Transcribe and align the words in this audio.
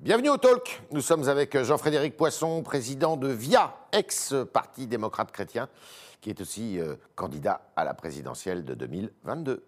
Bienvenue 0.00 0.28
au 0.28 0.36
Talk. 0.36 0.80
Nous 0.92 1.00
sommes 1.00 1.28
avec 1.28 1.60
Jean-Frédéric 1.60 2.16
Poisson, 2.16 2.62
président 2.62 3.16
de 3.16 3.26
VIA, 3.26 3.74
ex-parti 3.90 4.86
démocrate 4.86 5.32
chrétien, 5.32 5.68
qui 6.20 6.30
est 6.30 6.40
aussi 6.40 6.78
euh, 6.78 6.94
candidat 7.16 7.62
à 7.74 7.82
la 7.82 7.94
présidentielle 7.94 8.64
de 8.64 8.74
2022. 8.74 9.64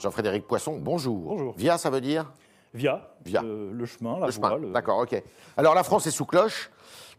Jean-Frédéric 0.00 0.48
Poisson, 0.48 0.76
bonjour. 0.80 1.28
Bonjour. 1.28 1.54
VIA, 1.56 1.78
ça 1.78 1.88
veut 1.88 2.00
dire? 2.00 2.32
Via, 2.74 3.08
Via. 3.24 3.42
euh, 3.42 3.70
le 3.72 3.86
chemin, 3.86 4.18
la 4.18 4.26
Le 4.26 4.32
voie. 4.32 4.58
le- 4.58 4.72
D'accord, 4.72 4.98
ok. 4.98 5.22
Alors 5.56 5.74
la 5.74 5.84
France 5.84 6.06
est 6.08 6.10
sous 6.10 6.26
cloche 6.26 6.70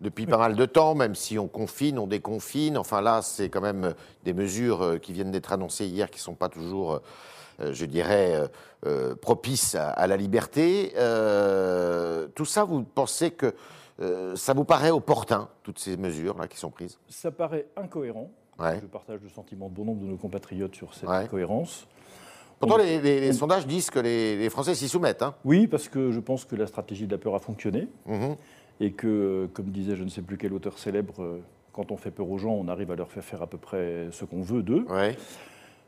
depuis 0.01 0.25
pas 0.25 0.37
mal 0.37 0.55
de 0.55 0.65
temps, 0.65 0.93
même 0.95 1.15
si 1.15 1.39
on 1.39 1.47
confine, 1.47 1.97
on 1.97 2.07
déconfine. 2.07 2.77
Enfin 2.77 2.99
là, 3.01 3.21
c'est 3.21 3.47
quand 3.49 3.61
même 3.61 3.85
euh, 3.85 3.93
des 4.25 4.33
mesures 4.33 4.81
euh, 4.83 4.97
qui 4.97 5.13
viennent 5.13 5.31
d'être 5.31 5.53
annoncées 5.53 5.85
hier 5.85 6.09
qui 6.11 6.17
ne 6.19 6.23
sont 6.23 6.35
pas 6.35 6.49
toujours, 6.49 6.95
euh, 6.95 6.99
euh, 7.61 7.73
je 7.73 7.85
dirais, 7.85 8.35
euh, 8.35 8.47
euh, 8.85 9.15
propices 9.15 9.75
à, 9.75 10.05
la 10.07 10.17
liberté. 10.17 10.91
Euh, 10.97 12.27
tout 12.35 12.43
ça, 12.45 12.65
vous 12.65 12.83
pensez 12.83 13.31
que 13.31 13.55
euh, 14.01 14.35
ça 14.35 14.53
vous 14.53 14.65
paraît 14.65 14.91
opportun, 14.91 15.47
toutes 15.63 15.79
ces 15.79 15.95
mesures 15.95 16.37
là 16.37 16.49
qui 16.49 16.57
sont 16.57 16.69
prises? 16.69 16.99
Ça 17.07 17.31
paraît 17.31 17.67
incohérent. 17.77 18.29
Ouais. 18.59 18.79
Je 18.81 18.87
partage 18.87 19.21
le 19.23 19.29
sentiment 19.29 19.69
de 19.69 19.73
bon 19.73 19.85
nombre 19.85 20.01
de 20.01 20.07
nos 20.07 20.17
compatriotes 20.17 20.75
sur 20.75 20.93
cette 20.93 21.07
Ouais. 21.07 21.15
incohérence. 21.15 21.87
Pourtant, 22.59 22.77
les, 22.77 22.99
les- 23.01 23.19
les 23.19 23.33
sondages 23.33 23.67
disent 23.67 23.89
que 23.89 23.99
les, 23.99 24.37
les 24.37 24.49
Français 24.49 24.75
s'y 24.75 24.87
soumettent. 24.87 25.21
Hein. 25.21 25.35
Oui, 25.43 25.67
parce 25.67 25.87
que 25.89 26.11
je 26.11 26.19
pense 26.19 26.45
que 26.45 26.55
la 26.55 26.67
stratégie 26.67 27.05
de 27.05 27.11
la 27.11 27.17
peur 27.17 27.35
a 27.35 27.39
fonctionné 27.39 27.87
Mhm. 28.05 28.35
et 28.79 28.91
que, 28.91 29.47
comme 29.53 29.67
disait 29.67 29.95
je 29.95 30.03
ne 30.03 30.09
sais 30.09 30.21
plus 30.21 30.37
quel 30.37 30.53
auteur 30.53 30.77
célèbre, 30.79 31.21
euh, 31.21 31.39
quand 31.73 31.91
on 31.91 31.97
fait 31.97 32.11
peur 32.11 32.29
aux 32.29 32.37
gens, 32.37 32.51
on 32.53 32.67
arrive 32.67 32.91
à 32.91 32.95
leur 32.95 33.11
faire 33.11 33.23
faire 33.23 33.41
à 33.41 33.47
peu 33.47 33.57
près 33.57 34.07
ce 34.11 34.23
qu'on 34.25 34.41
veut 34.41 34.63
d'eux. 34.63 34.85
Ouais. 34.89 35.17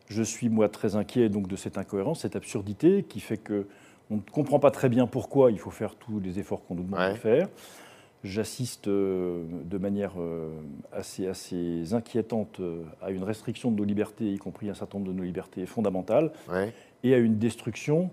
Je 0.10 0.22
suis 0.24 0.50
moi 0.50 0.70
très 0.70 0.96
inquiet 0.96 1.30
donc 1.30 1.48
de 1.48 1.56
cette 1.56 1.78
incohérence, 1.78 2.22
cette 2.22 2.36
absurdité 2.36 3.04
qui 3.04 3.20
fait 3.20 3.38
que 3.38 3.68
on 4.10 4.16
ne 4.16 4.22
comprend 4.32 4.60
pas 4.60 4.72
très 4.72 4.88
bien 4.88 5.06
pourquoi 5.08 5.52
il 5.52 5.60
faut 5.60 5.70
faire 5.72 5.96
tous 5.96 6.20
les 6.22 6.40
efforts 6.40 6.64
qu'on 6.66 6.76
nous 6.76 6.84
demande 6.84 7.00
Ouais. 7.00 7.12
de 7.14 7.18
faire. 7.18 7.48
J'assiste 8.24 8.88
euh, 8.88 9.44
de 9.66 9.78
manière 9.78 10.14
euh, 10.20 10.50
assez, 10.92 11.28
assez 11.28 11.94
inquiétante 11.94 12.60
euh, 12.60 12.82
à 13.02 13.12
une 13.12 13.24
restriction 13.24 13.72
de 13.72 13.78
nos 13.78 13.84
libertés, 13.84 14.26
y 14.34 14.38
compris 14.40 14.70
un 14.70 14.74
certain 14.74 14.98
nombre 14.98 15.12
de 15.12 15.16
nos 15.18 15.24
libertés 15.24 15.66
fondamentales, 15.68 16.32
Ouais. 16.52 16.74
et 17.04 17.14
à 17.14 17.18
une 17.18 17.38
destruction 17.38 18.10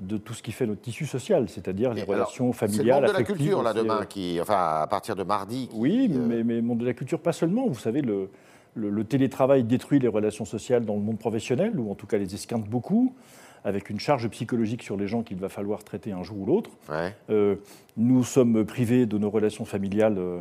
de 0.00 0.16
tout 0.16 0.34
ce 0.34 0.42
qui 0.42 0.50
fait 0.50 0.66
notre 0.66 0.80
tissu 0.80 1.06
social, 1.06 1.48
c'est-à-dire 1.48 1.94
les 1.94 2.02
alors, 2.02 2.14
relations 2.16 2.52
C'est 2.52 2.66
le 2.66 2.72
familiales. 2.72 3.02
monde 3.02 3.12
de 3.12 3.16
la 3.16 3.22
culture 3.22 3.62
là 3.62 3.72
demain, 3.72 4.04
qui, 4.06 4.38
enfin 4.40 4.80
à 4.82 4.86
partir 4.88 5.14
de 5.14 5.22
mardi. 5.22 5.68
qui, 5.68 5.76
oui, 5.76 6.10
euh, 6.12 6.18
mais, 6.18 6.42
mais 6.42 6.60
monde 6.60 6.78
de 6.78 6.86
la 6.86 6.94
culture, 6.94 7.20
pas 7.20 7.32
seulement. 7.32 7.68
Vous 7.68 7.78
savez, 7.78 8.02
le, 8.02 8.28
le- 8.74 8.90
le 8.90 9.04
télétravail 9.04 9.62
détruit 9.62 10.00
les 10.00 10.08
relations 10.08 10.44
sociales 10.44 10.84
dans 10.84 10.94
le 10.96 11.00
monde 11.00 11.18
professionnel, 11.18 11.78
ou 11.78 11.92
en 11.92 11.94
tout 11.94 12.08
cas 12.08 12.18
les 12.18 12.34
esquinte 12.34 12.68
beaucoup, 12.68 13.14
avec 13.64 13.88
une 13.90 13.98
charge 13.98 14.28
psychologique 14.28 14.82
sur 14.82 14.96
les 14.96 15.08
gens 15.08 15.22
qu'il 15.22 15.38
va 15.38 15.48
falloir 15.48 15.82
traiter 15.84 16.12
un 16.12 16.22
jour 16.22 16.38
ou 16.38 16.46
l'autre. 16.46 16.70
ouais. 16.90 17.14
Euh, 17.30 17.56
nous 17.96 18.24
sommes 18.24 18.64
privés 18.64 19.06
de 19.06 19.18
nos 19.18 19.30
relations 19.30 19.64
familiales, 19.64 20.18
euh, 20.18 20.40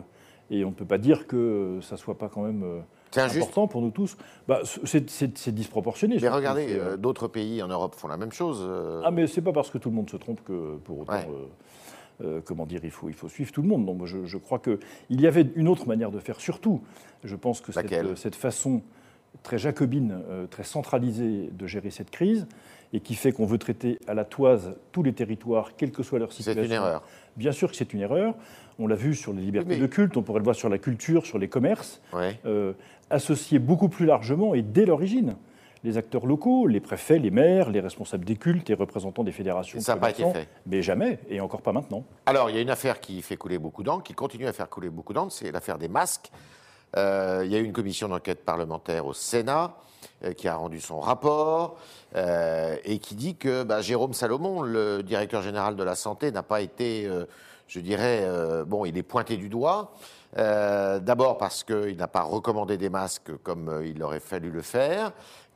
et 0.52 0.66
on 0.66 0.69
ne 0.69 0.73
peut 0.73 0.85
pas 0.85 0.97
dire 0.97 1.25
que 1.27 1.79
ça 1.81 1.97
soit 1.97 2.17
pas 2.17 2.27
quand 2.29 2.41
même 2.44 2.63
euh, 2.63 2.79
important 3.25 3.67
pour 3.67 3.81
nous 3.81 3.91
tous. 3.91 4.17
Bah, 4.47 4.61
c'est- 4.83 5.51
disproportionné. 5.51 6.17
Mais 6.21 6.29
regardez, 6.29 6.67
euh, 6.71 6.97
d'autres 6.97 7.27
pays 7.27 7.61
en 7.63 7.67
Europe 7.67 7.95
font 7.95 8.07
la 8.07 8.17
même 8.17 8.31
chose. 8.31 8.67
ah, 9.05 9.11
mais 9.11 9.27
c'est 9.27 9.41
pas 9.41 9.53
parce 9.53 9.69
que 9.69 9.77
tout 9.77 9.89
le 9.89 9.95
monde 9.95 10.09
se 10.09 10.17
trompe 10.17 10.44
que 10.44 10.75
pour 10.83 10.99
autant, 10.99 11.13
Ouais. 11.13 11.27
euh, 12.23 12.41
comment 12.44 12.66
dire, 12.66 12.81
il 12.83 12.91
faut, 12.91 13.07
il 13.07 13.16
faut 13.16 13.29
suivre 13.29 13.51
tout 13.51 13.61
le 13.61 13.67
monde. 13.67 13.85
Moi, 13.85 14.05
je, 14.07 14.25
je 14.25 14.38
crois 14.38 14.59
qu'il 14.59 14.79
y 15.21 15.27
avait 15.27 15.47
une 15.55 15.67
autre 15.67 15.88
manière 15.88 16.11
de 16.11 16.19
faire, 16.19 16.39
surtout. 16.41 16.81
Je 17.23 17.35
pense 17.35 17.61
que 17.61 17.71
cette 18.16 18.35
façon 18.35 18.81
très 19.41 19.57
jacobine, 19.57 20.21
euh, 20.29 20.45
très 20.47 20.63
centralisée 20.63 21.49
de 21.51 21.67
gérer 21.67 21.89
cette 21.89 22.11
crise, 22.11 22.47
et 22.93 22.99
qui 22.99 23.15
fait 23.15 23.31
qu'on 23.31 23.45
veut 23.47 23.57
traiter 23.57 23.97
à 24.07 24.13
la 24.13 24.23
toise 24.23 24.75
tous 24.91 25.01
les 25.01 25.13
territoires, 25.13 25.75
quelle 25.75 25.91
que 25.91 26.03
soit 26.03 26.19
leur 26.19 26.31
C'est 26.31 26.43
situation. 26.43 26.63
une 26.65 26.71
erreur. 26.71 27.03
Bien 27.35 27.51
sûr 27.51 27.71
que 27.71 27.75
c'est 27.75 27.91
une 27.93 28.01
erreur. 28.01 28.35
On 28.77 28.85
l'a 28.87 28.95
vu 28.95 29.15
sur 29.15 29.33
les 29.33 29.41
libertés 29.41 29.69
Oui, 29.69 29.75
mais- 29.77 29.81
de 29.81 29.88
culte, 29.88 30.16
on 30.17 30.22
pourrait 30.22 30.39
le 30.39 30.43
voir 30.43 30.55
sur 30.55 30.69
la 30.69 30.77
culture, 30.77 31.25
sur 31.25 31.39
les 31.39 31.47
commerces 31.49 32.01
Ouais. 32.13 32.39
euh, 32.45 32.73
associer 33.09 33.57
beaucoup 33.59 33.89
plus 33.89 34.05
largement 34.05 34.53
et 34.53 34.61
dès 34.61 34.85
l'origine 34.85 35.35
les 35.83 35.97
acteurs 35.97 36.25
locaux, 36.25 36.66
les 36.67 36.79
préfets, 36.79 37.19
les 37.19 37.29
maires, 37.31 37.69
les 37.69 37.81
responsables 37.81 38.23
des 38.23 38.38
cultes 38.38 38.69
et 38.69 38.73
représentants 38.73 39.23
des 39.25 39.33
fédérations. 39.33 39.81
Ça 39.81 39.95
n'a 39.95 39.99
pas 39.99 40.11
été 40.11 40.23
fait. 40.31 40.47
Mais 40.66 40.81
jamais, 40.81 41.19
et 41.29 41.41
encore 41.41 41.61
pas 41.61 41.73
maintenant. 41.73 42.05
Alors, 42.25 42.49
il 42.49 42.55
y 42.55 42.59
a 42.59 42.61
une 42.61 42.69
affaire 42.69 43.01
qui 43.01 43.22
fait 43.22 43.35
couler 43.35 43.57
beaucoup 43.57 43.83
d'encre, 43.83 44.03
qui 44.03 44.13
continue 44.13 44.47
à 44.47 44.53
faire 44.53 44.69
couler 44.69 44.89
beaucoup 44.89 45.11
d'encre, 45.11 45.33
c'est 45.33 45.51
l'affaire 45.51 45.77
des 45.77 45.89
masques. 45.89 46.31
Euh, 46.97 47.41
il 47.45 47.51
y 47.51 47.55
a 47.55 47.59
eu 47.59 47.63
une 47.63 47.73
commission 47.73 48.07
d'enquête 48.07 48.45
parlementaire 48.45 49.05
au 49.05 49.13
Sénat 49.13 49.75
euh, 50.23 50.33
qui 50.33 50.47
a 50.47 50.55
rendu 50.55 50.79
son 50.79 50.99
rapport 50.99 51.77
euh, 52.15 52.75
et 52.83 52.99
qui 52.99 53.15
dit 53.15 53.35
que 53.35 53.63
bah, 53.63 53.81
Jérôme 53.81 54.13
Salomon, 54.13 54.61
le 54.61 55.01
directeur 55.01 55.41
général 55.41 55.75
de 55.75 55.83
la 55.83 55.95
santé, 55.95 56.31
n'a 56.31 56.43
pas 56.43 56.61
été, 56.61 57.09
je 57.67 57.79
dirais, 57.79 58.27
bon, 58.67 58.85
il 58.85 58.97
est 58.97 59.03
pointé 59.03 59.37
du 59.37 59.49
doigt. 59.49 59.93
D'abord 60.35 61.37
parce 61.37 61.63
qu'il 61.63 61.97
n'a 61.97 62.07
pas 62.07 62.21
recommandé 62.21 62.77
des 62.77 62.89
masques 62.89 63.31
comme 63.43 63.81
il 63.85 64.01
aurait 64.03 64.19
fallu 64.19 64.51
le 64.51 64.61
faire 64.61 65.11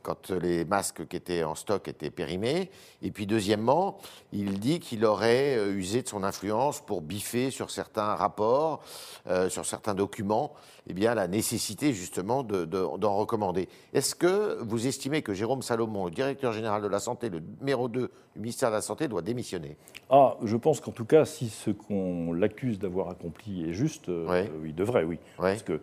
quand 0.08 0.30
les 0.30 0.64
masques 0.64 1.06
qui 1.06 1.16
étaient 1.16 1.44
en 1.44 1.54
stock 1.54 1.86
étaient 1.86 2.10
périmés. 2.10 2.70
Et 3.02 3.10
puis 3.10 3.26
deuxièmement, 3.26 3.98
il 4.32 4.58
dit 4.58 4.80
qu'il 4.80 5.04
aurait 5.04 5.56
euh, 5.58 5.74
usé 5.74 6.00
de 6.02 6.08
son 6.08 6.24
influence 6.24 6.80
pour 6.80 7.02
biffer 7.02 7.50
sur 7.50 7.70
certains 7.70 8.14
rapports, 8.14 8.80
euh, 9.26 9.50
sur 9.50 9.66
certains 9.66 9.94
documents, 9.94 10.52
eh 10.88 10.94
bien, 10.94 11.14
la 11.14 11.28
nécessité 11.28 11.92
justement 11.92 12.42
de- 12.42 12.64
de- 12.64 12.96
d'en 12.96 13.16
recommander. 13.16 13.68
Est-ce 13.92 14.14
que 14.14 14.58
vous 14.62 14.86
estimez 14.86 15.20
que 15.20 15.34
Jérôme 15.34 15.60
Salomon, 15.60 16.06
le 16.06 16.10
directeur 16.10 16.52
général 16.54 16.80
de 16.80 16.88
la 16.88 17.00
Santé, 17.00 17.28
le 17.28 17.42
numéro 17.60 17.88
2 17.88 18.10
du 18.34 18.40
ministère 18.40 18.70
de 18.70 18.76
la 18.76 18.80
Santé, 18.82 19.08
doit 19.08 19.20
démissionner? 19.22 19.76
Ah, 20.08 20.36
je 20.42 20.56
pense 20.56 20.80
qu'en 20.80 20.92
tout 20.92 21.04
cas, 21.04 21.26
si 21.26 21.50
ce 21.50 21.70
qu'on 21.70 22.32
l'accuse 22.32 22.78
d'avoir 22.78 23.10
accompli 23.10 23.68
est 23.68 23.74
juste, 23.74 24.08
Ouais. 24.08 24.48
euh, 24.50 24.64
il 24.66 24.74
devrait, 24.74 25.04
oui. 25.04 25.18
Ouais. 25.38 25.50
Parce 25.52 25.62
que, 25.64 25.82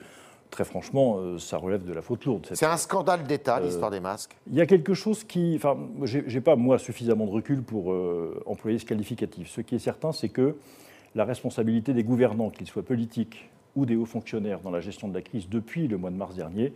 très 0.56 0.64
franchement, 0.64 1.18
euh, 1.18 1.38
ça 1.38 1.58
relève 1.58 1.84
de 1.84 1.92
la 1.92 2.02
faute 2.02 2.24
lourde. 2.24 2.48
C'est 2.54 2.66
un 2.66 2.78
scandale 2.78 3.24
d'État, 3.24 3.58
Euh, 3.58 3.66
l'histoire 3.66 3.92
des 3.92 4.00
masques. 4.00 4.38
Il 4.48 4.56
y 4.56 4.62
a 4.62 4.66
quelque 4.66 4.94
chose 4.94 5.26
qui. 5.26 5.54
Enfin, 5.58 5.78
j'ai 6.06 6.40
pas, 6.40 6.56
moi, 6.56 6.80
suffisamment 6.80 7.26
de 7.26 7.32
recul 7.32 7.62
pour 7.62 7.92
euh, 7.92 8.42
employer 8.46 8.80
ce 8.80 8.86
qualificatif. 8.86 9.50
Ce 9.50 9.60
qui 9.60 9.76
est 9.76 9.80
certain, 9.80 10.14
c'est 10.14 10.30
que 10.30 10.56
la 11.14 11.26
responsabilité 11.26 11.94
des 11.94 12.04
gouvernants, 12.06 12.50
qu'ils 12.52 12.68
soient 12.68 12.84
politiques 12.84 13.50
ou 13.76 13.86
des 13.86 13.98
hauts 13.98 14.06
fonctionnaires 14.06 14.62
dans 14.62 14.72
la 14.72 14.80
gestion 14.80 15.10
de 15.10 15.14
la 15.14 15.22
crise 15.22 15.50
depuis 15.50 15.90
le 15.90 15.98
mois 15.98 16.10
de 16.10 16.16
mars 16.16 16.36
dernier, 16.36 16.72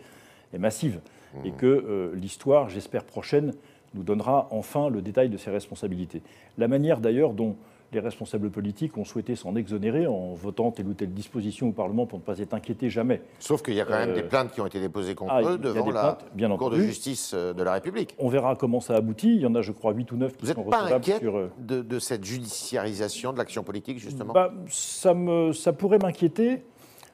est 0.53 0.57
massive. 0.59 0.99
Et 1.45 1.51
que 1.51 2.11
l'histoire, 2.15 2.69
j'espère 2.69 3.03
prochaine, 3.03 3.53
nous 3.93 4.03
donnera 4.03 4.47
enfin 4.51 4.89
le 4.89 5.01
détail 5.01 5.29
de 5.29 5.37
ces 5.37 5.51
responsabilités. 5.51 6.21
La 6.57 6.67
manière 6.67 6.99
d'ailleurs 6.99 7.33
dont 7.33 7.55
les 7.91 7.99
responsables 7.99 8.49
politiques 8.49 8.97
ont 8.97 9.03
souhaité 9.05 9.35
s'en 9.35 9.55
exonérer 9.55 10.05
en 10.05 10.33
votant 10.33 10.71
telle 10.71 10.87
ou 10.87 10.93
telle 10.93 11.11
disposition 11.13 11.69
au 11.69 11.71
Parlement 11.71 12.05
pour 12.05 12.19
ne 12.19 12.23
pas 12.23 12.37
être 12.39 12.53
inquiétés 12.53 12.89
jamais. 12.89 13.21
Sauf 13.39 13.61
qu'il 13.63 13.73
y 13.73 13.81
a 13.81 13.85
quand 13.85 13.97
même 13.97 14.09
Euh, 14.11 14.15
des 14.15 14.23
plaintes 14.23 14.51
qui 14.51 14.61
ont 14.61 14.65
été 14.65 14.79
déposées 14.79 15.15
contre 15.15 15.33
ah, 15.33 15.41
eux 15.43 15.57
devant 15.57 15.89
la 15.91 16.01
plaintes, 16.01 16.25
bien 16.35 16.55
Cour 16.55 16.69
de 16.69 16.79
justice 16.79 17.31
euh, 17.33 17.53
de 17.53 17.63
la 17.63 17.73
République. 17.73 18.15
On 18.19 18.29
verra 18.29 18.55
comment 18.55 18.79
ça 18.79 18.95
aboutit. 18.95 19.35
Il 19.35 19.41
y 19.41 19.45
en 19.45 19.55
a, 19.55 19.61
je 19.61 19.71
crois, 19.71 19.93
8 19.93 20.11
ou 20.11 20.17
9 20.17 20.37
qui 20.37 20.45
Vous 20.45 20.53
sont 20.53 20.63
pas 20.63 21.01
sur. 21.01 21.37
euh, 21.37 21.51
de, 21.59 21.81
de 21.81 21.99
cette 21.99 22.23
judiciarisation 22.25 23.33
de 23.33 23.37
l'action 23.37 23.63
politique, 23.63 23.99
justement? 23.99 24.33
Bah, 24.33 24.51
ça, 24.67 25.13
me, 25.13 25.51
ça 25.53 25.73
pourrait 25.73 25.99
m'inquiéter 25.99 26.63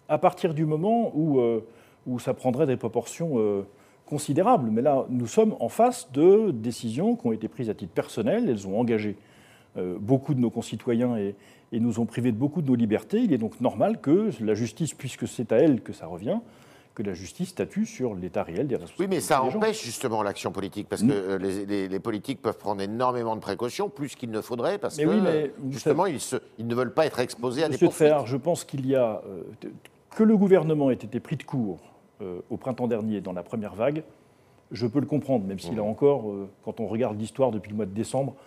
à 0.09 0.17
partir 0.17 0.53
du 0.53 0.65
moment 0.65 1.11
où, 1.15 1.39
euh, 1.39 1.65
où 2.05 2.19
ça 2.19 2.33
prendrait 2.33 2.67
des 2.67 2.77
proportions 2.77 3.33
euh, 3.39 3.63
considérables. 4.05 4.69
Mais 4.71 4.81
là, 4.81 5.05
nous 5.09 5.27
sommes 5.27 5.55
en 5.59 5.69
face 5.69 6.11
de 6.11 6.51
décisions 6.51 7.15
qui 7.15 7.27
ont 7.27 7.31
été 7.31 7.47
prises 7.47 7.69
à 7.69 7.73
titre 7.73 7.93
personnel. 7.93 8.49
Elles 8.49 8.67
ont 8.67 8.79
engagé 8.79 9.11
euh, 9.11 9.34
beaucoup 9.99 10.33
de 10.33 10.39
nos 10.39 10.49
concitoyens 10.49 11.17
et, 11.17 11.35
et 11.71 11.79
nous 11.79 11.99
ont 11.99 12.05
privés 12.05 12.31
de 12.31 12.37
beaucoup 12.37 12.61
de 12.61 12.67
nos 12.67 12.75
libertés. 12.75 13.19
Il 13.19 13.33
est 13.33 13.37
donc 13.37 13.59
normal 13.61 13.99
que 13.99 14.29
la 14.41 14.53
justice, 14.53 14.93
puisque 14.93 15.27
c'est 15.27 15.51
à 15.51 15.57
elle 15.57 15.81
que 15.81 15.93
ça 15.93 16.05
revient, 16.07 16.39
que 16.93 17.03
la 17.03 17.13
justice 17.13 17.49
statue 17.49 17.85
sur 17.85 18.15
l'état 18.15 18.43
réel 18.43 18.67
des 18.67 18.75
Oui, 18.75 18.81
responsabilités. 18.81 19.15
mais 19.15 19.19
ça 19.21 19.43
empêche 19.43 19.83
justement 19.83 20.23
l'action 20.23 20.51
politique, 20.53 20.87
parce 20.87 21.01
que 21.01 21.07
Mm. 21.07 21.11
euh, 21.11 21.37
les, 21.37 21.65
les- 21.65 21.87
les 21.89 21.99
politiques 21.99 22.41
peuvent 22.41 22.57
prendre 22.57 22.81
énormément 22.81 23.35
de 23.35 23.41
précautions, 23.41 23.89
plus 23.89 24.15
qu'il 24.15 24.31
ne 24.31 24.39
faudrait, 24.39 24.77
parce 24.77 24.97
Mais 24.97 25.03
que 25.03 25.09
oui, 25.09 25.19
mais 25.21 25.29
euh, 25.29 25.47
justement, 25.71 26.05
ils, 26.05 26.21
se- 26.21 26.37
ils 26.57 26.65
ne 26.65 26.73
veulent 26.73 26.93
pas 26.93 27.05
être 27.05 27.19
exposés 27.19 27.63
à 27.63 27.67
des 27.67 27.73
Monsieur 27.73 27.87
poursuites. 27.87 28.07
Tréhard, 28.07 28.27
je 28.27 28.37
pense 28.37 28.63
qu'il 28.63 28.85
y 28.87 28.95
a 28.95 29.21
euh, 29.27 29.41
que 30.15 30.23
le 30.23 30.37
gouvernement 30.37 30.89
ait 30.89 30.93
été 30.93 31.19
pris 31.19 31.35
de 31.35 31.43
court 31.43 31.79
euh, 32.21 32.39
au 32.49 32.55
printemps 32.55 32.87
dernier 32.87 33.19
dans 33.19 33.33
la 33.33 33.43
première 33.43 33.75
vague. 33.75 34.03
Je 34.71 34.87
peux 34.87 35.01
le 35.01 35.05
comprendre, 35.05 35.45
même 35.45 35.59
si 35.59 35.71
Mmh. 35.71 35.75
là 35.75 35.83
encore, 35.83 36.31
euh, 36.31 36.47
quand 36.63 36.79
on 36.79 36.87
regarde 36.87 37.19
l'histoire 37.19 37.51
depuis 37.51 37.71
le 37.71 37.75
mois 37.75 37.85
de 37.85 37.91
décembre, 37.93 38.35
euh, 38.37 38.41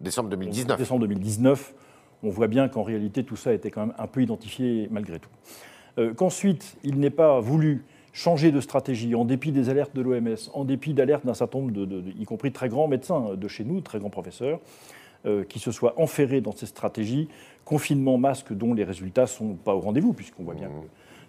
Décembre 0.00 0.28
2019. 0.30 0.78
décembre 0.78 1.00
2019, 1.02 1.74
on 2.22 2.28
voit 2.30 2.48
bien 2.48 2.68
qu'en 2.68 2.82
réalité 2.82 3.24
tout 3.24 3.36
ça 3.36 3.52
était 3.52 3.70
quand 3.70 3.86
même 3.86 3.94
un 3.98 4.06
peu 4.06 4.22
identifié 4.22 4.88
malgré 4.90 5.18
tout. 5.18 5.30
Euh, 5.98 6.12
Qu'ensuite, 6.14 6.76
il 6.84 6.98
n'ait 6.98 7.10
pas 7.10 7.40
voulu 7.40 7.84
changer 8.12 8.50
de 8.52 8.60
stratégie 8.60 9.14
en 9.14 9.24
dépit 9.24 9.52
des 9.52 9.68
alertes 9.68 9.94
de 9.94 10.00
l'OMS, 10.02 10.36
en 10.54 10.64
dépit 10.64 10.94
d'alertes 10.94 11.24
d'un 11.26 11.34
certain 11.34 11.58
nombre, 11.58 11.72
de, 11.72 11.84
de- 11.84 12.00
de- 12.00 12.10
y 12.18 12.24
compris 12.24 12.48
de 12.50 12.54
très 12.54 12.68
grands 12.68 12.88
médecins 12.88 13.34
de 13.34 13.48
chez 13.48 13.64
nous, 13.64 13.76
de 13.76 13.84
très 13.84 13.98
grands 13.98 14.10
professeurs, 14.10 14.60
euh, 15.26 15.44
qui 15.44 15.58
se 15.58 15.70
soient 15.72 15.94
enferrés 16.00 16.40
dans 16.40 16.52
ces 16.52 16.66
stratégies, 16.66 17.28
confinement, 17.64 18.16
masque, 18.18 18.52
dont 18.52 18.74
les 18.74 18.84
résultats 18.84 19.22
ne 19.22 19.26
sont 19.26 19.54
pas 19.54 19.74
au 19.74 19.80
rendez-vous, 19.80 20.12
puisqu'on 20.12 20.44
voit 20.44 20.54
bien 20.54 20.68
que 20.68 20.72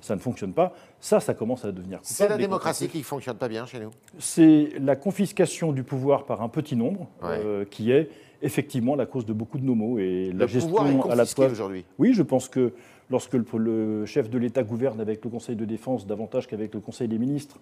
ça 0.02 0.16
ne 0.16 0.20
fonctionne 0.20 0.54
pas. 0.54 0.74
Ça, 1.00 1.20
ça 1.20 1.34
commence 1.34 1.66
à 1.66 1.72
devenir. 1.72 2.00
C'est 2.02 2.28
la 2.28 2.38
démocratie 2.38 2.88
qui 2.88 3.00
ne 3.00 3.04
fonctionne 3.04 3.38
pas 3.38 3.48
bien 3.48 3.66
chez 3.66 3.80
nous. 3.80 3.92
C'est 4.20 4.70
la 4.80 4.96
confiscation 4.96 5.72
du 5.72 5.84
pouvoir 5.84 6.26
par 6.26 6.42
un 6.42 6.50
petit 6.50 6.76
nombre 6.76 7.08
euh, 7.24 7.66
qui 7.66 7.92
est 7.92 8.10
effectivement 8.42 8.96
la 8.96 9.06
cause 9.06 9.26
de 9.26 9.34
beaucoup 9.34 9.58
de 9.58 9.64
nos 9.64 9.76
maux 9.76 10.00
et 10.00 10.32
la 10.34 10.48
gestion 10.48 11.10
à 11.10 11.16
la 11.16 11.26
fois. 11.26 11.48
aujourd'hui. 11.48 11.86
Oui, 11.98 12.14
je 12.14 12.22
pense 12.22 12.48
que 12.48 12.74
lorsque 13.10 13.34
le, 13.34 14.06
chef 14.06 14.30
de 14.30 14.38
l'État 14.38 14.64
gouverne 14.64 15.02
avec 15.02 15.24
le 15.24 15.30
Conseil 15.30 15.56
de 15.56 15.66
défense 15.66 16.06
davantage 16.06 16.48
qu'avec 16.48 16.74
le 16.74 16.80
Conseil 16.80 17.08
des 17.08 17.18
ministres 17.18 17.60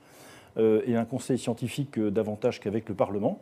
euh, 0.57 0.81
et 0.85 0.95
un 0.95 1.05
Conseil 1.05 1.37
scientifique 1.37 1.97
euh, 1.97 2.11
davantage 2.11 2.59
qu'avec 2.59 2.89
le 2.89 2.95
Parlement, 2.95 3.39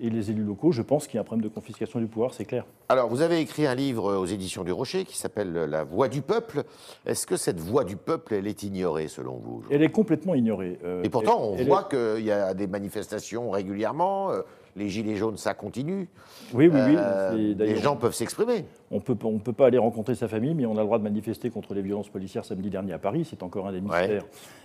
et 0.00 0.10
les 0.10 0.30
élus 0.30 0.42
locaux, 0.42 0.72
je 0.72 0.82
pense 0.82 1.06
qu'il 1.06 1.16
y 1.16 1.18
a 1.18 1.20
un 1.20 1.24
problème 1.24 1.48
de 1.48 1.52
confiscation 1.54 2.00
du 2.00 2.06
pouvoir, 2.06 2.34
c'est 2.34 2.44
clair. 2.44 2.66
Alors, 2.88 3.08
vous 3.08 3.22
avez 3.22 3.40
écrit 3.40 3.66
un 3.66 3.74
livre 3.74 4.16
aux 4.16 4.26
éditions 4.26 4.64
du 4.64 4.72
Rocher 4.72 5.04
qui 5.04 5.16
s'appelle 5.16 5.52
La 5.52 5.84
voix 5.84 6.08
du 6.08 6.20
peuple. 6.20 6.64
Est-ce 7.06 7.26
que 7.26 7.36
cette 7.36 7.60
voix 7.60 7.84
du 7.84 7.96
peuple, 7.96 8.34
elle 8.34 8.46
est 8.46 8.64
ignorée 8.64 9.08
selon 9.08 9.36
vous 9.36 9.62
Elle 9.70 9.82
est 9.82 9.90
complètement 9.90 10.34
ignorée. 10.34 10.78
Euh, 10.84 11.02
et 11.04 11.08
pourtant, 11.08 11.40
on 11.40 11.56
voit 11.64 11.84
qu'il 11.84 12.24
y 12.24 12.32
a 12.32 12.54
des 12.54 12.66
manifestations 12.66 13.50
régulièrement. 13.50 14.32
Euh, 14.32 14.40
les 14.76 14.88
gilets 14.88 15.14
jaunes, 15.14 15.36
ça 15.36 15.54
continue. 15.54 16.08
Oui, 16.52 16.66
oui, 16.66 16.80
oui. 16.84 16.94
Euh, 16.96 17.54
les 17.56 17.76
gens 17.76 17.94
peuvent 17.94 18.14
s'exprimer. 18.14 18.64
On 18.90 18.98
peut, 18.98 19.16
ne 19.22 19.38
peut 19.38 19.52
pas 19.52 19.66
aller 19.66 19.78
rencontrer 19.78 20.16
sa 20.16 20.26
famille, 20.26 20.54
mais 20.54 20.66
on 20.66 20.76
a 20.76 20.80
le 20.80 20.86
droit 20.86 20.98
de 20.98 21.04
manifester 21.04 21.50
contre 21.50 21.74
les 21.74 21.82
violences 21.82 22.08
policières 22.08 22.44
samedi 22.44 22.70
dernier 22.70 22.92
à 22.92 22.98
Paris. 22.98 23.24
C'est 23.30 23.44
encore 23.44 23.68
un 23.68 23.72
des 23.72 23.80
mystères 23.80 24.24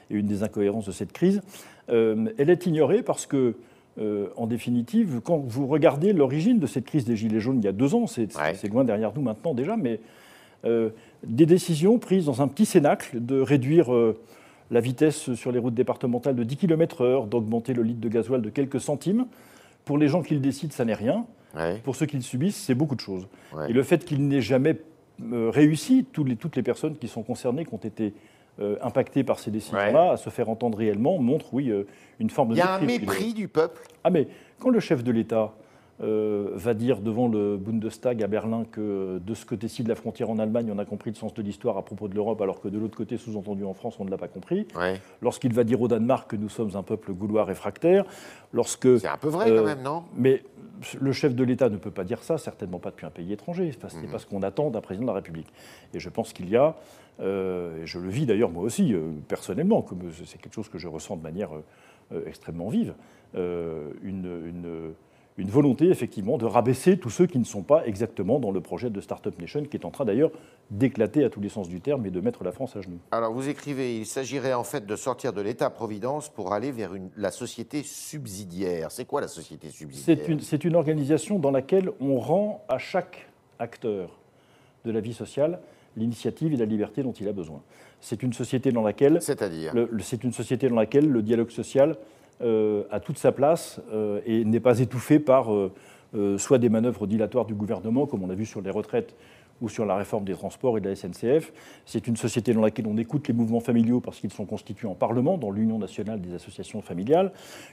et 0.10 0.16
une 0.16 0.26
des 0.26 0.42
incohérences 0.42 0.88
de 0.88 0.92
cette 0.92 1.12
crise. 1.12 1.42
elle 1.88 2.50
est 2.50 2.66
ignorée 2.66 3.04
parce 3.04 3.28
que 3.28 3.56
euh, 4.00 4.28
en 4.38 4.48
définitive, 4.48 5.20
quand 5.22 5.38
vous 5.38 5.68
regardez 5.68 6.14
l'origine 6.14 6.58
de 6.60 6.68
cette 6.68 6.86
crise 6.86 7.04
des 7.04 7.18
Gilets 7.18 7.42
jaunes 7.42 7.58
il 7.58 7.66
y 7.66 7.68
a 7.68 7.74
deux 7.74 7.96
ans, 7.96 8.08
c'est 8.08 8.68
loin 8.70 8.86
derrière 8.86 9.12
nous 9.14 9.22
maintenant 9.22 9.54
déjà, 9.54 9.76
mais 9.76 10.00
euh, 10.66 10.92
des 11.24 11.46
décisions 11.46 12.00
prises 12.00 12.26
dans 12.26 12.42
un 12.42 12.48
petit 12.48 12.66
cénacle 12.66 13.18
de 13.20 13.42
réduire 13.42 13.94
euh, 13.94 14.18
la 14.72 14.80
vitesse 14.80 15.34
sur 15.34 15.52
les 15.52 15.60
routes 15.60 15.74
départementales 15.74 16.36
de 16.36 16.44
10 16.44 16.56
km/h, 16.56 17.28
d'augmenter 17.28 17.74
le 17.74 17.84
litre 17.84 18.00
de 18.00 18.08
gasoil 18.08 18.42
de 18.42 18.50
quelques 18.50 18.80
centimes. 18.80 19.26
Pour 19.84 19.98
les 19.98 20.08
gens 20.08 20.22
qui 20.22 20.34
le 20.34 20.40
décident, 20.40 20.72
ça 20.72 20.86
n'est 20.86 20.94
rien. 20.94 21.26
Pour 21.84 21.96
ceux 21.96 22.06
qui 22.06 22.16
le 22.16 22.22
subissent, 22.22 22.56
c'est 22.58 22.76
beaucoup 22.76 22.96
de 22.96 23.02
choses. 23.02 23.28
Et 23.68 23.74
le 23.74 23.84
fait 23.84 24.06
qu'il 24.06 24.28
n'ait 24.28 24.42
jamais 24.42 24.78
réussi, 25.32 26.06
toutes 26.14 26.30
les, 26.30 26.36
toutes 26.36 26.56
les 26.56 26.62
personnes 26.62 26.96
qui 26.96 27.08
sont 27.08 27.24
concernées, 27.24 27.66
qui 27.66 27.74
ont 27.74 27.78
été 27.78 28.14
euh, 28.62 28.76
impacté 28.82 29.24
par 29.24 29.40
ces 29.40 29.52
décisions-là, 29.52 30.12
à 30.12 30.18
se 30.18 30.30
faire 30.30 30.50
entendre 30.50 30.78
réellement, 30.78 31.18
montre, 31.18 31.54
oui, 31.54 31.70
euh, 31.70 31.88
une 32.20 32.30
forme 32.30 32.50
de... 32.50 32.56
Il 32.56 32.58
y 32.58 32.62
a 32.62 32.74
un 32.74 32.82
mépris 32.82 33.34
du 33.34 33.48
peuple. 33.48 33.82
Ah 34.04 34.10
mais 34.10 34.28
quand 34.60 34.70
le 34.70 34.80
chef 34.80 35.04
de 35.04 35.12
l'État 35.12 35.54
euh, 36.02 36.52
va 36.54 36.74
dire 36.74 37.02
devant 37.02 37.28
le 37.28 37.58
Bundestag 37.58 38.24
à 38.24 38.28
Berlin 38.28 38.64
que 38.72 39.20
de 39.20 39.34
ce 39.34 39.46
côté-ci 39.46 39.84
de 39.84 39.90
la 39.90 39.96
frontière 39.96 40.30
en 40.30 40.40
Allemagne, 40.40 40.72
on 40.74 40.80
a 40.80 40.86
compris 40.86 41.10
le 41.10 41.16
sens 41.16 41.34
de 41.34 41.42
l'histoire 41.42 41.78
à 41.78 41.84
propos 41.84 42.08
de 42.08 42.16
l'Europe, 42.16 42.42
alors 42.42 42.62
que 42.62 42.68
de 42.68 42.78
l'autre 42.78 42.98
côté, 42.98 43.18
sous-entendu 43.18 43.64
en 43.66 43.74
France, 43.74 43.96
on 44.00 44.06
ne 44.06 44.10
l'a 44.10 44.18
pas 44.18 44.28
compris. 44.28 44.68
Lorsqu'il 45.22 45.54
va 45.54 45.64
dire 45.64 45.82
au 45.82 45.88
Danemark 45.88 46.30
que 46.30 46.36
nous 46.36 46.50
sommes 46.50 46.76
un 46.76 46.84
peuple 46.84 47.14
gaulois 47.14 47.44
réfractaire, 47.44 48.06
lorsque... 48.54 49.00
C'est 49.00 49.08
un 49.08 49.18
peu 49.18 49.30
vrai 49.30 49.50
quand 49.50 49.66
même, 49.66 49.82
non? 49.82 50.04
Mais 50.16 50.44
le 51.00 51.12
chef 51.12 51.36
de 51.36 51.44
l'État 51.44 51.70
ne 51.70 51.78
peut 51.78 51.92
pas 51.92 52.06
dire 52.06 52.24
ça, 52.24 52.38
certainement 52.38 52.80
pas 52.80 52.92
depuis 52.92 53.06
un 53.06 53.10
pays 53.12 53.34
étranger. 53.34 53.72
Ce 53.72 53.98
n'est 53.98 54.08
mmh. 54.08 54.12
pas 54.12 54.20
ce 54.20 54.26
qu'on 54.26 54.42
attend 54.44 54.70
d'un 54.70 54.82
président 54.82 55.06
de 55.06 55.10
la 55.10 55.16
République. 55.16 55.52
Et 55.94 56.00
je 56.00 56.10
pense 56.10 56.32
qu'il 56.32 56.50
y 56.50 56.56
a 56.56 56.76
euh, 57.22 57.82
je 57.86 58.00
le 58.00 58.10
vis 58.10 58.26
d'ailleurs 58.26 58.50
moi 58.50 58.64
aussi, 58.64 58.94
euh, 58.94 59.12
personnellement, 59.28 59.86
c'est 60.26 60.40
quelque 60.40 60.54
chose 60.54 60.70
que 60.70 60.78
je 60.78 60.88
ressens 60.88 61.18
de 61.18 61.22
manière 61.22 61.50
euh, 62.14 62.22
extrêmement 62.26 62.70
vive, 62.70 62.94
une, 63.36 64.94
volonté 65.48 65.90
effectivement 65.90 66.38
de 66.38 66.46
rabaisser 66.46 66.98
tous 66.98 67.10
ceux 67.10 67.28
qui 67.28 67.40
ne 67.40 67.44
sont 67.44 67.64
pas 67.64 67.86
exactement 67.86 68.40
dans 68.40 68.52
le 68.52 68.60
projet 68.60 68.90
de 68.90 69.00
Startup 69.00 69.40
Nation, 69.40 69.64
qui 69.64 69.78
est 69.78 69.86
en 69.86 69.92
train 69.92 70.06
d'ailleurs 70.06 70.32
d'éclater 70.72 71.24
à 71.24 71.30
tous 71.30 71.40
les 71.40 71.50
sens 71.50 71.70
du 71.70 71.80
terme 71.80 72.06
et 72.06 72.10
de 72.10 72.20
mettre 72.20 72.44
la 72.44 72.52
France 72.52 72.76
à 72.76 72.82
genoux. 72.82 73.00
Alors 73.12 73.32
vous 73.32 73.48
écrivez, 73.48 73.98
il 73.98 74.06
s'agirait 74.06 74.54
en 74.54 74.64
fait 74.64 74.86
de 74.86 74.96
sortir 74.96 75.32
de 75.34 75.42
l'État-providence 75.42 76.30
pour 76.30 76.54
aller 76.54 76.72
vers 76.72 76.92
la 77.16 77.32
société 77.32 77.84
subsidiaire. 77.84 78.92
C'est 78.92 79.06
quoi 79.06 79.22
la 79.22 79.28
société 79.28 79.70
subsidiaire? 79.70 80.18
C'est 80.42 80.66
une 80.66 80.76
organisation 80.76 81.40
dans 81.40 81.52
laquelle 81.52 81.92
on 82.02 82.20
rend 82.20 82.66
à 82.68 82.78
chaque 82.78 83.30
acteur 83.60 84.20
de 84.86 84.92
la 84.92 85.00
vie 85.00 85.14
sociale 85.14 85.60
l'initiative 85.98 86.54
et 86.54 86.58
la 86.58 86.66
liberté 86.66 87.04
dont 87.04 87.12
il 87.12 87.28
a 87.28 87.34
besoin. 87.34 87.62
C'est 88.00 88.24
une 88.24 88.32
société 88.32 88.72
dans 88.72 88.84
laquelle. 88.84 89.22
C'est-à-dire? 89.22 89.74
C'est 90.02 90.24
une 90.24 90.32
société 90.32 90.70
dans 90.70 90.76
laquelle 90.76 91.10
le 91.10 91.22
dialogue 91.22 91.50
social 91.50 91.98
a 92.42 93.00
toute 93.00 93.18
sa 93.18 93.32
place 93.32 93.82
euh, 93.92 94.22
et 94.26 94.46
n'est 94.46 94.60
pas 94.60 94.80
étouffé 94.80 95.20
par 95.20 95.54
euh, 95.54 96.38
soit 96.38 96.58
des 96.58 96.70
manœuvres 96.70 97.06
dilatoires 97.06 97.46
du 97.46 97.54
gouvernement, 97.54 98.08
comme 98.08 98.24
on 98.24 98.30
a 98.30 98.36
vu 98.36 98.46
sur 98.46 98.62
les 98.62 98.72
retraites 98.72 99.16
ou 99.62 99.70
sur 99.70 99.86
la 99.86 99.96
réforme 99.96 100.26
des 100.26 100.34
transports 100.34 100.78
et 100.78 100.82
de 100.82 100.90
la 100.90 100.96
SNCF. 100.96 101.52
C'est 101.86 102.08
une 102.08 102.18
société 102.18 102.54
dans 102.54 102.62
laquelle 102.62 102.88
on 102.88 102.98
écoute 102.98 103.28
les 103.28 103.34
mouvements 103.34 103.60
familiaux 103.60 104.00
parce 104.00 104.20
qu'ils 104.20 104.32
sont 104.32 104.46
constitués 104.46 104.88
en 104.88 104.96
Parlement, 104.96 105.38
dans 105.38 105.52
l'Union 105.52 105.78
nationale 105.78 106.22
des 106.22 106.34
associations 106.34 106.82
familiales. 106.82 107.32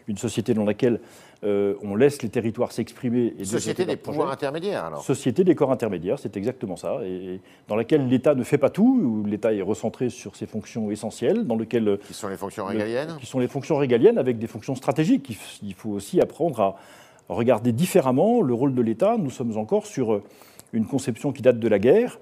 Une 0.08 0.18
société 0.18 0.54
dans 0.54 0.64
laquelle 0.64 1.00
euh, 1.44 1.74
on 1.82 1.96
laisse 1.96 2.22
les 2.22 2.28
territoires 2.28 2.72
s'exprimer. 2.72 3.34
Et 3.38 3.44
société 3.44 3.84
des 3.84 3.96
pouvoirs 3.96 4.30
intermédiaires, 4.30 4.86
alors 4.86 5.02
Société 5.02 5.44
des 5.44 5.54
corps 5.54 5.72
intermédiaires, 5.72 6.18
c'est 6.18 6.36
exactement 6.36 6.76
ça. 6.76 7.00
Et, 7.04 7.40
dans 7.68 7.76
laquelle 7.76 8.08
l'État 8.08 8.34
ne 8.34 8.42
fait 8.42 8.58
pas 8.58 8.70
tout, 8.70 9.00
où 9.02 9.24
l'État 9.24 9.52
est 9.52 9.62
recentré 9.62 10.08
sur 10.08 10.36
ses 10.36 10.46
fonctions 10.46 10.90
essentielles, 10.90 11.46
dans 11.46 11.56
lequel... 11.56 11.88
Euh, 11.88 11.96
qui 12.06 12.14
sont 12.14 12.28
les 12.28 12.36
fonctions 12.36 12.64
régaliennes 12.66 13.16
Qui 13.20 13.26
sont 13.26 13.38
les 13.38 13.48
fonctions 13.48 13.76
régaliennes 13.76 14.18
avec 14.18 14.38
des 14.38 14.46
fonctions 14.46 14.74
stratégiques. 14.74 15.38
Il 15.62 15.74
faut 15.74 15.90
aussi 15.90 16.20
apprendre 16.20 16.60
à 16.60 16.76
regarder 17.28 17.72
différemment 17.72 18.40
le 18.40 18.54
rôle 18.54 18.74
de 18.74 18.82
l'État. 18.82 19.16
Nous 19.18 19.30
sommes 19.30 19.56
encore 19.56 19.86
sur 19.86 20.14
euh, 20.14 20.22
une 20.76 20.86
conception 20.86 21.32
qui 21.32 21.42
date 21.42 21.58
de 21.58 21.68
la 21.68 21.78
guerre, 21.78 22.18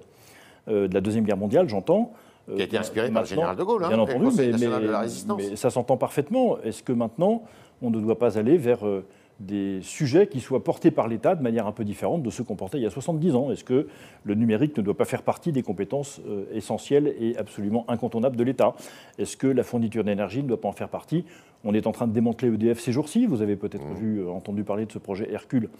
euh, 0.69 0.89
de 0.89 0.95
la 0.95 1.01
Deuxième 1.01 1.25
Guerre 1.25 1.37
mondiale, 1.37 1.69
j'entends. 1.69 2.13
Qui 2.55 2.61
a 2.61 2.65
été 2.65 2.77
inspirée 2.77 3.11
par 3.11 3.23
le 3.23 3.29
général 3.29 3.57
de 3.57 3.63
Gaulle, 3.63 3.85
hein, 3.85 3.89
bien 3.89 3.99
entendu, 3.99 4.27
mais, 4.37 5.57
ça 5.57 5.71
s'entend 5.71 5.97
parfaitement. 5.97 6.59
Est-ce 6.63 6.83
que 6.83 6.93
maintenant, 6.93 7.43
on 7.81 7.91
ne 7.91 7.99
doit 8.01 8.19
pas 8.19 8.39
aller 8.39 8.59
vers 8.59 8.87
euh, 8.87 9.03
des 9.41 9.81
sujets 9.81 10.27
qui 10.27 10.41
soient 10.41 10.63
portés 10.63 10.91
par 10.91 11.09
l'État 11.09 11.35
de 11.35 11.43
manière 11.43 11.67
un 11.67 11.73
peu 11.73 11.85
différente 11.85 12.23
de 12.23 12.29
ceux 12.29 12.45
qu'on 12.45 12.55
portait 12.55 12.77
il 12.77 12.83
y 12.83 12.87
a 12.87 12.91
70 12.91 13.35
ans? 13.35 13.51
Est-ce 13.51 13.65
que 13.65 13.89
le 14.25 14.35
numérique 14.35 14.77
ne 14.77 14.83
doit 14.83 14.97
pas 14.97 15.07
faire 15.07 15.23
partie 15.23 15.53
des 15.53 15.63
compétences 15.63 16.21
euh, 16.29 16.45
essentielles 16.53 17.15
et 17.19 17.35
absolument 17.39 17.87
incontournables 17.89 18.37
de 18.37 18.45
l'État? 18.45 18.75
Est-ce 19.19 19.39
que 19.39 19.47
la 19.47 19.63
fourniture 19.63 20.05
d'énergie 20.05 20.43
ne 20.43 20.49
doit 20.49 20.61
pas 20.61 20.69
en 20.69 20.73
faire 20.73 20.91
partie? 20.91 21.25
On 21.65 21.73
est 21.73 21.87
en 21.87 21.93
train 21.93 22.07
de 22.07 22.13
démanteler 22.13 22.53
EDF 22.53 22.79
ces 22.79 22.93
jours-ci. 22.93 23.25
Vous 23.25 23.41
avez 23.41 23.57
peut-être 23.57 23.87
mmh. 23.87 23.95
vu, 23.95 24.29
entendu 24.29 24.65
parler 24.65 24.85
de 24.85 24.93
ce 24.93 24.99
projet 24.99 25.33
Hercule 25.33 25.71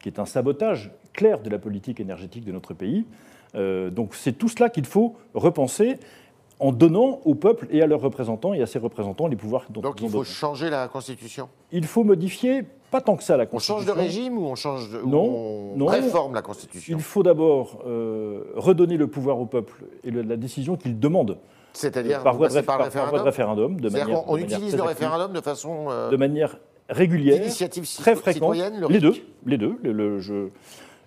qui 0.00 0.08
est 0.08 0.18
un 0.18 0.26
sabotage 0.26 0.90
clair 1.12 1.40
de 1.40 1.50
la 1.50 1.58
politique 1.58 2.00
énergétique 2.00 2.44
de 2.44 2.52
notre 2.52 2.74
pays. 2.74 3.04
Euh, 3.54 3.90
donc 3.90 4.14
c'est 4.14 4.32
tout 4.32 4.48
cela 4.48 4.68
qu'il 4.68 4.86
faut 4.86 5.16
repenser 5.34 5.98
en 6.60 6.72
donnant 6.72 7.20
au 7.24 7.34
peuple 7.34 7.68
et 7.70 7.82
à 7.82 7.86
leurs 7.86 8.00
représentants 8.00 8.52
et 8.52 8.62
à 8.62 8.66
ses 8.66 8.78
représentants 8.78 9.26
les 9.26 9.36
pouvoirs 9.36 9.64
dont 9.70 9.80
Donc 9.80 10.00
il 10.00 10.08
faut 10.08 10.24
changer 10.24 10.70
la 10.70 10.88
Constitution? 10.88 11.48
Il 11.70 11.86
faut 11.86 12.04
modifier, 12.04 12.64
pas 12.90 13.00
tant 13.00 13.16
que 13.16 13.22
ça, 13.22 13.36
la 13.36 13.46
Constitution. 13.46 13.74
On 13.74 13.78
change 13.78 13.86
de 13.86 13.92
régime 13.92 14.38
ou 14.38 14.46
on, 14.46 14.54
change 14.54 14.90
de, 14.90 15.00
non, 15.02 15.74
on 15.78 15.86
réforme 15.86 16.34
la 16.34 16.42
Constitution? 16.42 16.96
Il 16.96 17.02
faut 17.02 17.22
d'abord 17.22 17.78
euh, 17.86 18.42
redonner 18.56 18.96
le 18.96 19.06
pouvoir 19.06 19.38
au 19.40 19.46
peuple 19.46 19.84
et 20.02 20.10
la 20.10 20.36
décision 20.36 20.76
qu'il 20.76 20.98
demande. 20.98 21.38
C'est-à-dire 21.72 22.22
par, 22.22 22.36
voie 22.36 22.48
de, 22.48 22.54
référendum, 23.20 23.80
de 23.80 23.88
manière, 23.88 24.28
On 24.28 24.36
utilise 24.36 24.76
le 24.76 24.82
référendum 24.82 25.32
de 25.32 25.40
façon... 25.40 25.86
Euh, 25.90 26.10
de 26.10 26.16
manière 26.16 26.56
régulière, 26.88 27.40
très 27.98 28.16
fréquente. 28.16 28.56
les 28.88 29.00
deux, 29.00 29.14
les 29.46 29.58
deux. 29.58 29.78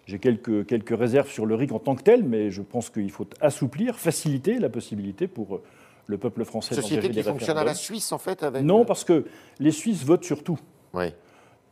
j'ai 0.05 0.19
quelques, 0.19 0.65
quelques 0.65 0.97
réserves 0.97 1.29
sur 1.29 1.45
le 1.45 1.55
RIC 1.55 1.71
en 1.71 1.79
tant 1.79 1.95
que 1.95 2.03
tel, 2.03 2.23
mais 2.23 2.51
je 2.51 2.61
pense 2.61 2.89
qu'il 2.89 3.11
faut 3.11 3.27
assouplir, 3.39 3.97
faciliter 3.97 4.59
la 4.59 4.69
possibilité 4.69 5.27
pour 5.27 5.55
euh, 5.55 5.63
le 6.07 6.17
peuple 6.17 6.43
français 6.43 6.75
Société 6.75 7.09
qui 7.09 7.23
fonctionne 7.23 7.57
à 7.57 7.63
la 7.63 7.73
Suisse, 7.73 8.11
en 8.11 8.17
fait 8.17 8.43
avec 8.43 8.63
Non, 8.63 8.85
parce 8.85 9.03
que 9.03 9.25
les 9.59 9.71
Suisses 9.71 10.03
votent 10.03 10.25
sur 10.25 10.43
tout. 10.43 10.59
Oui. 10.93 11.05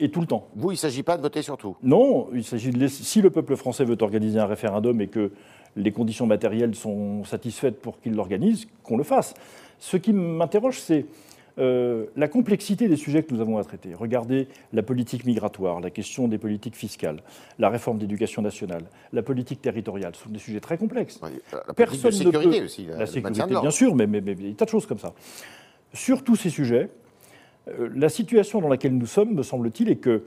Et 0.01 0.09
tout 0.09 0.21
le 0.21 0.27
temps. 0.27 0.47
Vous, 0.55 0.71
il 0.71 0.75
ne 0.75 0.79
s'agit 0.79 1.03
pas 1.03 1.17
de 1.17 1.21
voter 1.21 1.41
sur 1.41 1.57
tout 1.57 1.75
Non, 1.83 2.29
il 2.33 2.43
s'agit 2.43 2.71
de 2.71 2.87
si 2.87 3.21
le 3.21 3.29
peuple 3.29 3.57
français 3.57 3.83
veut 3.83 3.97
organiser 3.99 4.39
un 4.39 4.45
référendum 4.45 5.01
et 5.01 5.07
que 5.07 5.31
les 5.75 5.91
conditions 5.91 6.25
matérielles 6.25 6.73
sont 6.73 7.23
satisfaites 7.25 7.81
pour 7.81 7.99
qu'il 7.99 8.15
l'organise, 8.15 8.67
qu'on 8.83 8.97
le 8.97 9.03
fasse. 9.03 9.33
Ce 9.77 9.97
qui 9.97 10.13
m'interroge, 10.13 10.79
c'est 10.79 11.05
euh, 11.59 12.05
la 12.15 12.27
complexité 12.27 12.87
des 12.87 12.95
sujets 12.95 13.23
que 13.23 13.33
nous 13.33 13.41
avons 13.41 13.57
à 13.57 13.63
traiter. 13.63 13.93
Regardez 13.93 14.47
la 14.71 14.81
politique 14.81 15.25
migratoire, 15.25 15.81
la 15.81 15.89
question 15.89 16.27
des 16.27 16.37
politiques 16.37 16.75
fiscales, 16.75 17.21
la 17.57 17.69
réforme 17.69 17.97
d'éducation 17.97 18.41
nationale, 18.41 18.83
la 19.11 19.21
politique 19.23 19.61
territoriale. 19.61 20.13
Ce 20.15 20.23
sont 20.23 20.29
des 20.29 20.39
sujets 20.39 20.61
très 20.61 20.77
complexes. 20.77 21.19
la 21.21 21.73
Personne 21.73 22.11
sécurité 22.11 22.61
aussi. 22.61 22.85
La, 22.85 23.05
sécurité, 23.05 23.43
bien 23.45 23.71
sûr, 23.71 23.93
mais, 23.93 24.07
mais, 24.07 24.21
des 24.21 24.53
tas 24.53 24.65
de 24.65 24.69
choses 24.69 24.85
comme 24.85 24.99
ça. 24.99 25.13
Sur 25.93 26.23
tous 26.23 26.37
ces 26.37 26.49
sujets, 26.49 26.89
euh, 27.67 27.89
la 27.93 28.07
situation 28.07 28.61
dans 28.61 28.69
laquelle 28.69 28.97
nous 28.97 29.07
sommes, 29.07 29.33
me 29.33 29.43
semble-t-il, 29.43 29.89
est 29.89 29.97
que 29.97 30.23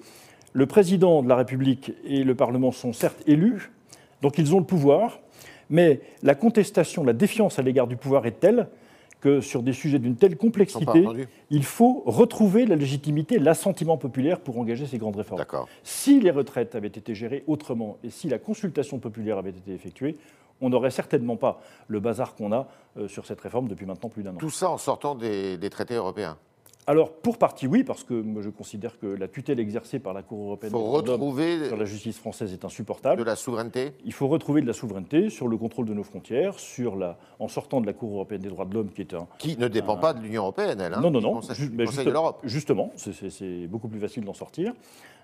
le 0.53 0.67
président 0.67 1.23
de 1.23 1.29
la 1.31 1.37
République 1.37 1.93
et 2.05 2.25
le 2.25 2.35
Parlement 2.35 2.73
sont 2.73 2.93
certes 2.93 3.23
élus, 3.27 3.73
donc 4.21 4.37
ils 4.37 4.55
ont 4.55 4.59
le 4.59 4.67
pouvoir, 4.67 5.21
mais 5.71 6.01
la 6.23 6.35
contestation, 6.35 7.05
la 7.05 7.15
défiance 7.15 7.59
à 7.59 7.63
l'égard 7.63 7.87
du 7.87 7.97
pouvoir 7.97 8.27
est 8.27 8.39
telle 8.39 8.69
que 9.23 9.41
sur 9.41 9.63
des 9.63 9.73
sujets 9.73 9.99
d'une 9.99 10.17
telle 10.17 10.37
complexité, 10.37 11.07
il 11.49 11.65
faut 11.65 12.03
retrouver 12.05 12.67
la 12.67 12.77
légitimité, 12.77 13.39
l'assentiment 13.39 13.97
populaire 13.97 14.41
pour 14.41 14.59
engager 14.59 14.87
ces 14.87 14.99
grandes 14.99 15.17
réformes. 15.17 15.43
Si 15.83 16.21
les 16.21 16.31
retraites 16.31 16.75
avaient 16.75 16.89
été 16.89 17.15
gérées 17.15 17.45
autrement 17.47 17.97
et 18.05 18.11
si 18.11 18.29
la 18.29 18.39
consultation 18.39 18.99
populaire 18.99 19.39
avait 19.39 19.51
été 19.51 19.73
effectuée, 19.73 20.17
on 20.61 20.69
n'aurait 20.69 20.91
certainement 20.91 21.37
pas 21.37 21.61
le 21.89 22.01
bazar 22.01 22.35
qu'on 22.35 22.53
a 22.53 22.69
sur 23.07 23.25
cette 23.25 23.41
réforme 23.41 23.69
depuis 23.69 23.87
maintenant 23.87 24.11
plus 24.11 24.23
d'un 24.23 24.35
an. 24.35 24.39
Tout 24.39 24.51
ça 24.51 24.69
en 24.69 24.79
sortant 24.79 25.15
des 25.15 25.71
traités 25.71 25.95
européens 25.95 26.37
alors, 26.89 27.13
pour 27.13 27.39
partie, 27.39 27.69
oui, 27.69 27.85
parce 27.85 28.03
que 28.03 28.25
je 28.41 28.51
considère 28.51 28.99
que 28.99 29.07
la 29.07 29.29
tutelle 29.29 29.61
exercée 29.61 30.01
par 30.01 30.13
la 30.13 30.23
Cour 30.23 30.47
européenne 30.47 30.73
sur 30.73 31.77
la 31.77 31.85
justice 31.85 32.19
française 32.19 32.53
est 32.53 32.65
insupportable. 32.65 33.21
De 33.21 33.25
la 33.25 33.37
souveraineté 33.37 33.93
Il 34.05 34.13
faut 34.13 34.27
retrouver 34.27 34.63
de 34.63 34.67
la 34.67 34.73
souveraineté 34.73 35.31
sur 35.31 35.47
le 35.47 35.57
contrôle 35.57 35.87
de 35.87 35.95
nos 35.95 36.03
frontières, 36.03 36.59
sur 36.59 36.97
la, 36.97 37.19
en 37.39 37.47
sortant 37.47 37.81
de 37.81 37.87
la 37.87 37.93
Cour 37.93 38.15
européenne 38.15 38.41
des 38.41 38.49
droits 38.49 38.65
de 38.65 38.75
l'homme, 38.75 38.91
qui 38.91 39.03
est 39.03 39.15
un. 39.15 39.29
Qui 39.39 39.57
ne 39.57 39.69
dépend 39.69 39.97
pas 39.97 40.13
de 40.13 40.21
l'Union 40.21 40.43
européenne, 40.43 40.81
elle. 40.81 40.95
Hein, 40.95 41.01
non, 41.01 41.11
non, 41.13 41.21
non. 41.21 41.41
de 41.41 42.11
l'Europe. 42.11 42.41
Justement, 42.43 42.91
c'est 42.97 43.67
beaucoup 43.69 43.89
plus 43.89 44.01
facile 44.01 44.25
d'en 44.25 44.35
sortir. 44.35 44.73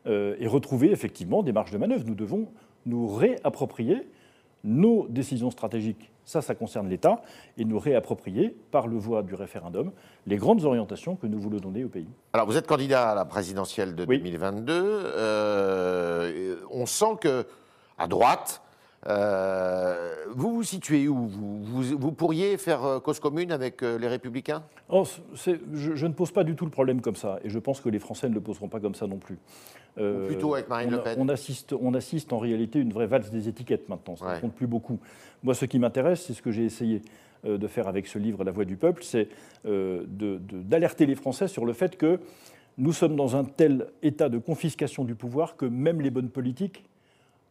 Euh, 0.06 0.36
et 0.38 0.46
retrouver 0.46 0.92
effectivement 0.92 1.42
des 1.42 1.50
marges 1.50 1.72
de 1.72 1.78
manœuvre. 1.78 2.04
Nous 2.06 2.14
devons 2.14 2.46
nous 2.86 3.08
réapproprier 3.08 4.08
nos 4.62 5.08
décisions 5.08 5.50
stratégiques, 5.50 6.12
ça, 6.28 6.42
ça 6.42 6.54
concerne 6.54 6.90
l'État, 6.90 7.22
et 7.56 7.64
nous 7.64 7.78
réapproprier, 7.78 8.54
par 8.70 8.86
le 8.86 8.98
voie 8.98 9.22
du 9.22 9.34
référendum, 9.34 9.92
les 10.26 10.36
grandes 10.36 10.62
orientations 10.62 11.16
que 11.16 11.26
nous 11.26 11.40
voulons 11.40 11.56
donner 11.56 11.84
au 11.84 11.88
pays. 11.88 12.06
Alors, 12.34 12.46
vous 12.46 12.58
êtes 12.58 12.66
candidat 12.66 13.12
à 13.12 13.14
la 13.14 13.24
présidentielle 13.24 13.94
de 13.94 14.04
2022. 14.04 14.74
Euh, 14.74 16.56
on 16.70 16.84
sent 16.84 17.16
que, 17.22 17.46
à 17.96 18.06
droite, 18.08 18.60
euh, 19.06 20.16
vous 20.34 20.56
vous 20.56 20.62
situez 20.64 21.08
où? 21.08 21.28
Vous, 21.28 22.12
pourriez 22.12 22.58
faire 22.58 22.84
euh, 22.84 23.00
cause 23.00 23.20
commune 23.20 23.50
avec 23.50 23.80
les 23.80 24.08
Républicains? 24.08 24.62
Oh, 24.90 25.04
je, 25.32 26.06
ne 26.06 26.12
pose 26.12 26.30
pas 26.30 26.44
du 26.44 26.56
tout 26.56 26.66
le 26.66 26.70
problème 26.70 27.00
comme 27.00 27.16
ça, 27.16 27.38
et 27.42 27.48
je 27.48 27.58
pense 27.58 27.80
que 27.80 27.88
les 27.88 28.00
Français 28.00 28.28
ne 28.28 28.34
le 28.34 28.42
poseront 28.42 28.68
pas 28.68 28.80
comme 28.80 28.94
ça 28.94 29.06
non 29.06 29.16
plus. 29.16 29.38
Plutôt 30.26 30.54
avec 30.54 30.68
Marine 30.68 30.90
Le 30.90 31.02
Pen 31.02 31.16
on 31.18 31.28
assiste, 31.28 31.74
on 31.78 31.94
assiste 31.94 32.32
en 32.32 32.38
réalité 32.38 32.78
à 32.78 32.82
une 32.82 32.92
vraie 32.92 33.06
valse 33.06 33.30
des 33.30 33.48
étiquettes 33.48 33.88
maintenant, 33.88 34.16
ça 34.16 34.34
ne 34.34 34.40
compte 34.40 34.54
plus 34.54 34.66
beaucoup. 34.66 34.98
Moi, 35.42 35.54
ce 35.54 35.64
qui 35.64 35.78
m'intéresse, 35.78 36.24
c'est 36.26 36.34
ce 36.34 36.42
que 36.42 36.50
j'ai 36.50 36.64
essayé 36.64 37.02
de 37.44 37.66
faire 37.66 37.88
avec 37.88 38.06
ce 38.06 38.18
livre 38.18 38.44
La 38.44 38.50
Voix 38.50 38.64
du 38.64 38.76
Peuple, 38.76 39.02
c'est 39.02 39.28
d'alerter 39.64 41.06
les 41.06 41.14
Français 41.14 41.48
sur 41.48 41.64
le 41.64 41.72
fait 41.72 41.96
que 41.96 42.20
nous 42.78 42.92
sommes 42.92 43.16
dans 43.16 43.36
un 43.36 43.44
tel 43.44 43.88
état 44.02 44.28
de 44.28 44.38
confiscation 44.38 45.04
du 45.04 45.16
pouvoir 45.16 45.56
que 45.56 45.66
même 45.66 46.00
les 46.00 46.10
bonnes 46.10 46.30
politiques 46.30 46.84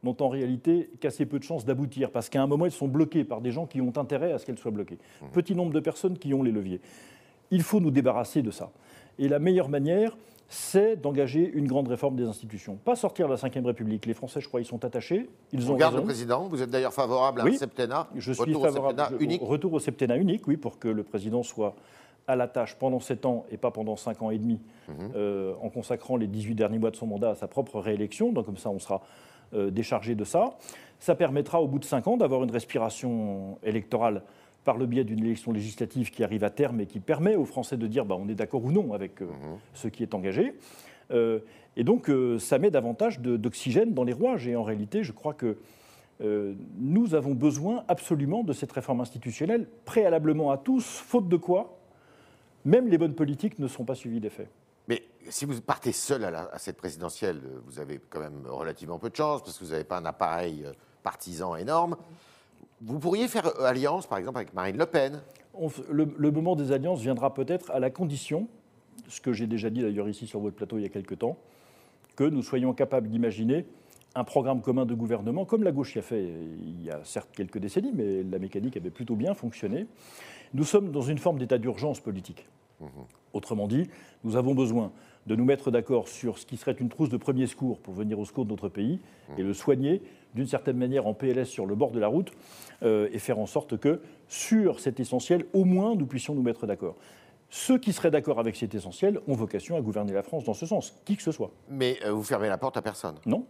n'ont 0.03 0.15
en 0.21 0.29
réalité 0.29 0.89
qu'assez 1.01 1.25
peu 1.25 1.37
de 1.37 1.43
chances 1.43 1.65
d'aboutir, 1.65 2.11
parce 2.11 2.29
qu'à 2.29 2.41
un 2.41 2.47
moment, 2.47 2.65
elles 2.65 2.71
sont 2.71 2.87
bloquées 2.87 3.23
par 3.23 3.41
des 3.41 3.51
gens 3.51 3.65
qui 3.65 3.81
ont 3.81 3.91
intérêt 3.97 4.31
à 4.31 4.37
ce 4.37 4.45
qu'elles 4.45 4.57
soient 4.57 4.71
bloquées. 4.71 4.99
Mmh. 5.21 5.25
Petit 5.33 5.55
nombre 5.55 5.73
de 5.73 5.79
personnes 5.79 6.17
qui 6.17 6.33
ont 6.33 6.43
les 6.43 6.51
leviers. 6.51 6.79
Il 7.51 7.61
faut 7.63 7.79
nous 7.79 7.91
débarrasser 7.91 8.41
de 8.41 8.51
ça. 8.51 8.71
Et 9.19 9.27
la 9.27 9.39
meilleure 9.39 9.69
manière, 9.69 10.15
c'est 10.49 10.95
d'engager 10.95 11.49
une 11.53 11.67
grande 11.67 11.87
réforme 11.87 12.15
des 12.15 12.25
institutions. 12.25 12.77
Pas 12.77 12.95
sortir 12.95 13.27
de 13.27 13.33
la 13.33 13.37
Ve 13.37 13.65
République. 13.65 14.05
Les 14.05 14.13
Français, 14.13 14.39
je 14.39 14.47
crois, 14.47 14.61
ils 14.61 14.65
sont 14.65 14.85
attachés. 14.85 15.29
Ils 15.51 15.71
ont 15.71 15.75
garde 15.75 15.95
le 15.95 16.03
président. 16.03 16.47
Vous 16.47 16.61
êtes 16.61 16.69
d'ailleurs 16.69 16.93
favorable 16.93 17.41
à 17.41 17.45
un 17.45 17.53
septennat. 17.53 18.07
Je 18.15 18.31
suis 18.31 18.53
favorable 18.53 19.15
au 19.15 19.19
unique. 19.19 19.41
Retour 19.41 19.73
au 19.73 19.79
septennat 19.79 20.17
unique, 20.17 20.47
oui, 20.47 20.57
pour 20.57 20.79
que 20.79 20.87
le 20.87 21.03
président 21.03 21.43
soit 21.43 21.75
à 22.27 22.35
la 22.35 22.47
tâche 22.47 22.75
pendant 22.75 22.99
7 22.99 23.25
ans 23.25 23.45
et 23.51 23.57
pas 23.57 23.71
pendant 23.71 23.95
5 23.95 24.21
ans 24.21 24.31
et 24.31 24.37
demi, 24.37 24.59
mmh. 24.87 24.91
euh, 25.15 25.53
en 25.61 25.69
consacrant 25.69 26.17
les 26.17 26.27
18 26.27 26.55
derniers 26.55 26.77
mois 26.77 26.91
de 26.91 26.97
son 26.97 27.07
mandat 27.07 27.31
à 27.31 27.35
sa 27.35 27.47
propre 27.47 27.79
réélection. 27.79 28.33
Donc 28.33 28.45
comme 28.45 28.57
ça, 28.57 28.69
on 28.69 28.79
sera 28.79 29.01
euh, 29.53 29.71
déchargé 29.71 30.13
de 30.15 30.25
ça. 30.25 30.57
Ça 30.99 31.15
permettra 31.15 31.61
au 31.61 31.67
bout 31.67 31.79
de 31.79 31.85
cinq 31.85 32.07
ans 32.07 32.17
d'avoir 32.17 32.43
une 32.43 32.51
respiration 32.51 33.57
électorale 33.63 34.23
par 34.67 34.77
le 34.77 34.85
biais 34.85 35.03
d'une 35.03 35.23
élection 35.23 35.51
législative 35.51 36.11
qui 36.11 36.23
arrive 36.23 36.43
à 36.43 36.51
terme 36.51 36.81
et 36.81 36.85
qui 36.85 36.99
permet 36.99 37.35
aux 37.35 37.45
Français 37.45 37.77
de 37.77 37.87
dire 37.87 38.05
bah, 38.05 38.15
on 38.19 38.29
est 38.29 38.35
d'accord 38.35 38.63
ou 38.63 38.71
non 38.71 38.93
avec 38.93 39.21
euh, 39.21 39.25
mhm. 39.25 39.57
ce 39.73 39.87
qui 39.87 40.03
est 40.03 40.13
engagé. 40.13 40.53
Euh, 41.11 41.39
et 41.75 41.83
donc 41.83 42.11
ça 42.39 42.57
met 42.57 42.71
davantage 42.71 43.19
d'oxygène 43.19 43.93
dans 43.93 44.03
les 44.03 44.11
rouages. 44.11 44.47
Et 44.47 44.55
en 44.55 44.63
réalité, 44.63 45.03
je 45.03 45.11
crois 45.11 45.35
que 45.35 45.57
nous 46.19 47.13
avons 47.13 47.35
besoin 47.35 47.83
absolument 47.87 48.43
de 48.43 48.51
cette 48.51 48.71
réforme 48.71 49.01
institutionnelle, 49.01 49.67
préalablement 49.85 50.49
à 50.49 50.57
tous, 50.57 50.83
faute 50.83 51.29
de 51.29 51.37
quoi 51.37 51.77
même 52.67 52.89
les 52.89 52.97
bonnes 52.97 53.15
politiques 53.15 53.59
ne 53.59 53.67
sont 53.67 53.85
pas 53.85 53.95
suivies 53.95 54.19
d'effet. 54.19 54.49
Mais 54.87 55.03
si 55.29 55.45
vous 55.45 55.59
partez 55.61 55.93
seul 55.93 56.23
à, 56.23 56.57
cette 56.57 56.77
présidentielle, 56.77 57.41
vous 57.65 57.79
avez 57.79 57.99
quand 58.09 58.19
même 58.19 58.45
relativement 58.45 58.99
peu 58.99 59.09
de 59.09 59.15
chance 59.15 59.41
parce 59.41 59.57
que 59.57 59.63
vous 59.63 59.71
n'avez 59.71 59.85
pas 59.85 59.97
un 59.97 60.05
appareil 60.05 60.65
euh, 60.65 60.73
partisan 61.01 61.55
énorme. 61.55 61.95
Vous 62.81 62.99
pourriez 62.99 63.27
faire 63.27 63.47
euh, 63.47 63.65
alliance, 63.65 64.05
par 64.07 64.17
exemple, 64.17 64.37
avec 64.37 64.53
Marine 64.53 64.77
Le 64.77 64.85
Pen 64.85 65.21
le, 65.89 66.31
moment 66.31 66.55
des 66.55 66.71
alliances 66.71 67.01
viendra 67.01 67.33
peut-être 67.33 67.71
à 67.71 67.79
la 67.79 67.89
condition, 67.89 68.47
ce 69.07 69.21
que 69.21 69.33
j'ai 69.33 69.47
déjà 69.47 69.69
dit 69.69 69.81
d'ailleurs 69.81 70.09
ici 70.09 70.27
sur 70.27 70.39
votre 70.39 70.55
plateau 70.55 70.77
il 70.77 70.83
y 70.83 70.85
a 70.85 70.89
quelque 70.89 71.15
temps, 71.15 71.37
que 72.15 72.23
nous 72.23 72.43
soyons 72.43 72.73
capables 72.73 73.09
d'imaginer 73.09 73.65
un 74.15 74.23
programme 74.23 74.61
commun 74.61 74.85
de 74.85 74.95
gouvernement, 74.95 75.45
comme 75.45 75.63
la 75.63 75.71
gauche 75.71 75.95
y 75.95 75.99
a 75.99 76.01
fait 76.01 76.27
il 76.61 76.83
y 76.83 76.89
a 76.89 77.01
certes 77.03 77.29
quelques 77.33 77.59
décennies, 77.59 77.91
mais 77.93 78.23
la 78.23 78.39
mécanique 78.39 78.77
avait 78.77 78.89
plutôt 78.89 79.15
bien 79.15 79.33
fonctionné. 79.33 79.87
Nous 80.53 80.63
sommes 80.63 80.91
dans 80.91 81.01
une 81.01 81.17
forme 81.17 81.37
d'état 81.37 81.57
d'urgence 81.57 81.99
politique. 81.99 82.47
Autrement 83.33 83.67
dit, 83.67 83.89
nous 84.23 84.35
avons 84.35 84.55
besoin 84.55 84.91
de 85.27 85.35
nous 85.35 85.45
mettre 85.45 85.71
d'accord 85.71 86.07
sur 86.07 86.37
ce 86.39 86.45
qui 86.45 86.57
serait 86.57 86.75
une 86.79 86.89
trousse 86.89 87.09
de 87.09 87.17
premier 87.17 87.47
secours 87.47 87.79
pour 87.79 87.93
venir 87.93 88.17
au 88.17 88.25
secours 88.25 88.45
de 88.45 88.51
notre 88.51 88.69
pays 88.69 88.99
et 89.37 89.43
le 89.43 89.53
soigner 89.53 90.01
d'une 90.33 90.47
certaine 90.47 90.77
manière 90.77 91.05
en 91.05 91.13
PLS 91.13 91.47
sur 91.47 91.65
le 91.65 91.75
bord 91.75 91.91
de 91.91 91.99
la 91.99 92.07
route 92.07 92.31
euh, 92.83 93.09
et 93.11 93.19
faire 93.19 93.37
en 93.37 93.45
sorte 93.45 93.77
que 93.77 94.01
sur 94.27 94.79
cet 94.79 94.99
essentiel, 94.99 95.45
au 95.53 95.65
moins, 95.65 95.95
nous 95.95 96.05
puissions 96.05 96.33
nous 96.33 96.41
mettre 96.41 96.65
d'accord. 96.65 96.95
Ceux 97.49 97.77
qui 97.77 97.93
seraient 97.93 98.11
d'accord 98.11 98.39
avec 98.39 98.55
cet 98.55 98.73
essentiel 98.73 99.19
ont 99.27 99.33
vocation 99.33 99.75
à 99.75 99.81
gouverner 99.81 100.13
la 100.13 100.23
France 100.23 100.45
dans 100.45 100.53
ce 100.53 100.65
sens, 100.65 100.95
qui 101.05 101.17
que 101.17 101.23
ce 101.23 101.31
soit. 101.31 101.51
Mais 101.69 101.97
euh, 102.05 102.11
vous 102.11 102.23
fermez 102.23 102.47
la 102.47 102.57
porte 102.57 102.77
à 102.77 102.81
personne? 102.81 103.15
Non. 103.25 103.45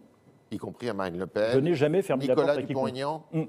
Y 0.51 0.57
compris 0.57 0.89
à 0.89 0.93
Marine 0.93 1.17
Le 1.17 1.27
Pen 1.27 1.51
Je 1.53 1.60
n'ai 1.60 1.75
jamais 1.75 2.01
fermé 2.01 2.25
la 2.25 2.36
porte 2.36 2.50
à 2.50 2.62
Dupont-Aignan? 2.62 3.24
Hum. 3.34 3.48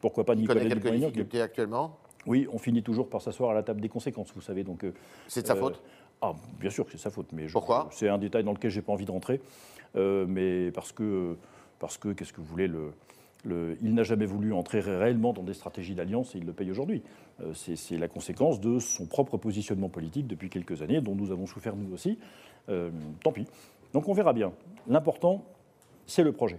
Pourquoi 0.00 0.24
pas 0.24 0.34
Nicolas 0.34 0.64
Dupont-Aignan 0.64 1.10
actuellement? 1.42 1.98
Oui, 2.26 2.48
on 2.52 2.58
finit 2.58 2.82
toujours 2.82 3.08
par 3.08 3.22
s'asseoir 3.22 3.50
à 3.50 3.54
la 3.54 3.62
table 3.62 3.80
des 3.80 3.88
conséquences, 3.88 4.32
vous 4.34 4.40
savez. 4.40 4.64
Donc, 4.64 4.84
euh, 4.84 4.92
c'est 5.28 5.42
de 5.42 5.46
sa 5.46 5.54
faute? 5.54 5.80
Ah, 6.22 6.34
Bien 6.60 6.70
sûr 6.70 6.84
que 6.84 6.92
c'est 6.92 6.98
sa 6.98 7.10
faute, 7.10 7.28
mais 7.32 7.46
Pourquoi? 7.46 7.88
C'est 7.90 8.08
un 8.08 8.18
détail 8.18 8.44
dans 8.44 8.52
lequel 8.52 8.70
j'ai 8.70 8.82
pas 8.82 8.92
envie 8.92 9.04
de 9.04 9.10
rentrer, 9.10 9.40
euh, 9.96 10.26
mais 10.28 10.70
parce 10.72 10.92
que, 10.92 11.36
parce 11.78 11.98
que 11.98 12.12
qu'est-ce 12.12 12.32
que 12.32 12.40
vous 12.40 12.46
voulez 12.46 12.68
le, 12.68 12.92
le, 13.44 13.76
il 13.82 13.94
n'a 13.94 14.02
jamais 14.02 14.26
voulu 14.26 14.52
entrer 14.52 14.80
réellement 14.80 15.32
dans 15.32 15.42
des 15.42 15.54
stratégies 15.54 15.94
d'alliance 15.94 16.34
et 16.34 16.38
il 16.38 16.46
le 16.46 16.52
paye 16.52 16.70
aujourd'hui. 16.70 17.02
c'est 17.54 17.98
la 17.98 18.08
conséquence 18.08 18.60
de 18.60 18.78
son 18.78 19.06
propre 19.06 19.36
positionnement 19.36 19.88
politique 19.88 20.26
depuis 20.26 20.48
quelques 20.48 20.82
années, 20.82 21.00
dont 21.00 21.14
nous 21.14 21.32
avons 21.32 21.46
souffert 21.46 21.76
nous 21.76 21.92
aussi. 21.92 22.18
tant 22.66 23.32
pis. 23.32 23.46
Donc 23.92 24.08
on 24.08 24.12
verra 24.12 24.32
bien. 24.32 24.52
L'important, 24.88 25.44
c'est 26.06 26.22
le 26.22 26.32
projet. 26.32 26.58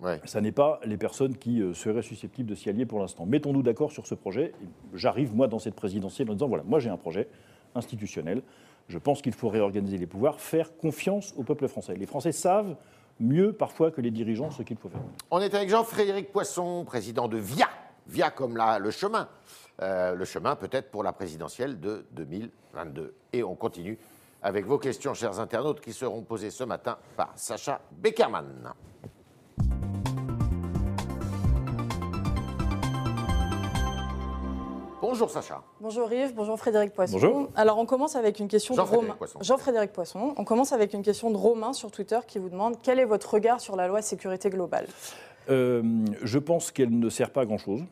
Ouais. 0.00 0.20
Ça 0.24 0.40
n'est 0.40 0.52
pas 0.52 0.80
les 0.84 0.96
personnes 0.96 1.36
qui 1.36 1.62
euh, 1.62 1.72
seraient 1.72 2.02
susceptibles 2.02 2.50
de 2.50 2.54
s'y 2.54 2.68
allier 2.68 2.84
pour 2.84 3.00
l'instant. 3.00 3.24
Mettons-nous 3.24 3.62
d'accord 3.62 3.92
sur 3.92 4.06
ce 4.06 4.14
projet. 4.14 4.52
J'arrive, 4.92 5.34
moi, 5.34 5.48
dans 5.48 5.58
cette 5.58 5.74
présidentielle 5.74 6.30
en 6.30 6.34
disant, 6.34 6.48
voilà, 6.48 6.64
moi 6.64 6.80
j'ai 6.80 6.90
un 6.90 6.96
projet 6.96 7.28
institutionnel. 7.74 8.42
Je 8.88 8.98
pense 8.98 9.20
qu'il 9.22 9.34
faut 9.34 9.48
réorganiser 9.48 9.98
les 9.98 10.06
pouvoirs, 10.06 10.40
faire 10.40 10.76
confiance 10.76 11.34
au 11.36 11.42
peuple 11.42 11.66
français. 11.68 11.94
Les 11.96 12.06
Français 12.06 12.32
savent 12.32 12.76
mieux 13.18 13.52
parfois 13.52 13.90
que 13.90 14.00
les 14.00 14.10
dirigeants 14.10 14.50
ce 14.50 14.62
qu'il 14.62 14.76
faut 14.76 14.88
faire. 14.88 15.00
On 15.30 15.40
est 15.40 15.54
avec 15.54 15.68
Jean-Frédéric 15.68 16.30
Poisson, 16.32 16.84
président 16.84 17.28
de 17.28 17.38
VIA. 17.38 17.68
VIA 18.06 18.30
comme 18.30 18.56
la, 18.56 18.78
le 18.78 18.90
chemin. 18.90 19.28
Euh, 19.82 20.14
le 20.14 20.24
chemin 20.24 20.56
peut-être 20.56 20.90
pour 20.90 21.02
la 21.02 21.12
présidentielle 21.12 21.80
de 21.80 22.06
2022. 22.12 23.14
Et 23.32 23.42
on 23.42 23.54
continue 23.54 23.98
avec 24.42 24.64
vos 24.64 24.78
questions, 24.78 25.12
chers 25.14 25.40
internautes, 25.40 25.80
qui 25.80 25.92
seront 25.92 26.22
posées 26.22 26.50
ce 26.50 26.64
matin 26.64 26.98
par 27.16 27.32
Sacha 27.36 27.80
Beckerman. 27.90 28.72
Bonjour 35.08 35.30
Sacha. 35.30 35.62
Bonjour 35.80 36.12
Yves, 36.12 36.34
bonjour 36.34 36.58
Frédéric 36.58 36.92
Poisson. 36.92 37.12
Bonjour. 37.12 37.48
Alors 37.54 37.78
on 37.78 37.86
commence 37.86 38.16
avec 38.16 38.40
une 38.40 38.48
question 38.48 38.74
de 38.74 38.80
Romain. 38.80 39.16
Jean-Frédéric 39.40 39.92
Poisson. 39.92 40.34
On 40.36 40.42
commence 40.42 40.72
avec 40.72 40.94
une 40.94 41.02
question 41.02 41.30
de 41.30 41.36
Romain 41.36 41.72
sur 41.72 41.92
Twitter 41.92 42.18
qui 42.26 42.40
vous 42.40 42.48
demande 42.48 42.74
quel 42.82 42.98
est 42.98 43.04
votre 43.04 43.32
regard 43.32 43.60
sur 43.60 43.76
la 43.76 43.86
loi 43.86 44.02
sécurité 44.02 44.50
globale? 44.50 44.88
Euh, 45.48 45.80
Je 46.24 46.40
pense 46.40 46.72
qu'elle 46.72 46.98
ne 46.98 47.08
sert 47.08 47.30
pas 47.30 47.42
à 47.42 47.44
grand-chose. 47.44 47.84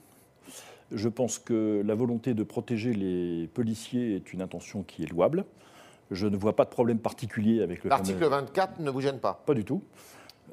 Je 0.91 1.09
pense 1.09 1.39
que 1.39 1.85
la 1.87 1.95
volonté 1.95 2.35
de 2.35 2.43
protéger 2.43 2.93
les 2.93 3.47
policiers 3.47 4.17
est 4.17 4.33
une 4.33 4.43
intention 4.43 4.83
qui 4.83 5.05
est 5.05 5.09
louable. 5.09 5.45
Je 6.11 6.27
ne 6.27 6.37
vois 6.37 6.57
pas 6.57 6.65
de 6.65 6.71
problème 6.71 6.99
particulier 6.99 7.63
avec 7.63 7.85
le. 7.85 7.91
L'article 7.91 8.25
24 8.27 8.81
ne 8.81 8.91
vous 8.91 9.01
gêne 9.01 9.21
pas? 9.21 9.41
Pas 9.47 9.55
du 9.55 9.65
tout. 9.65 9.83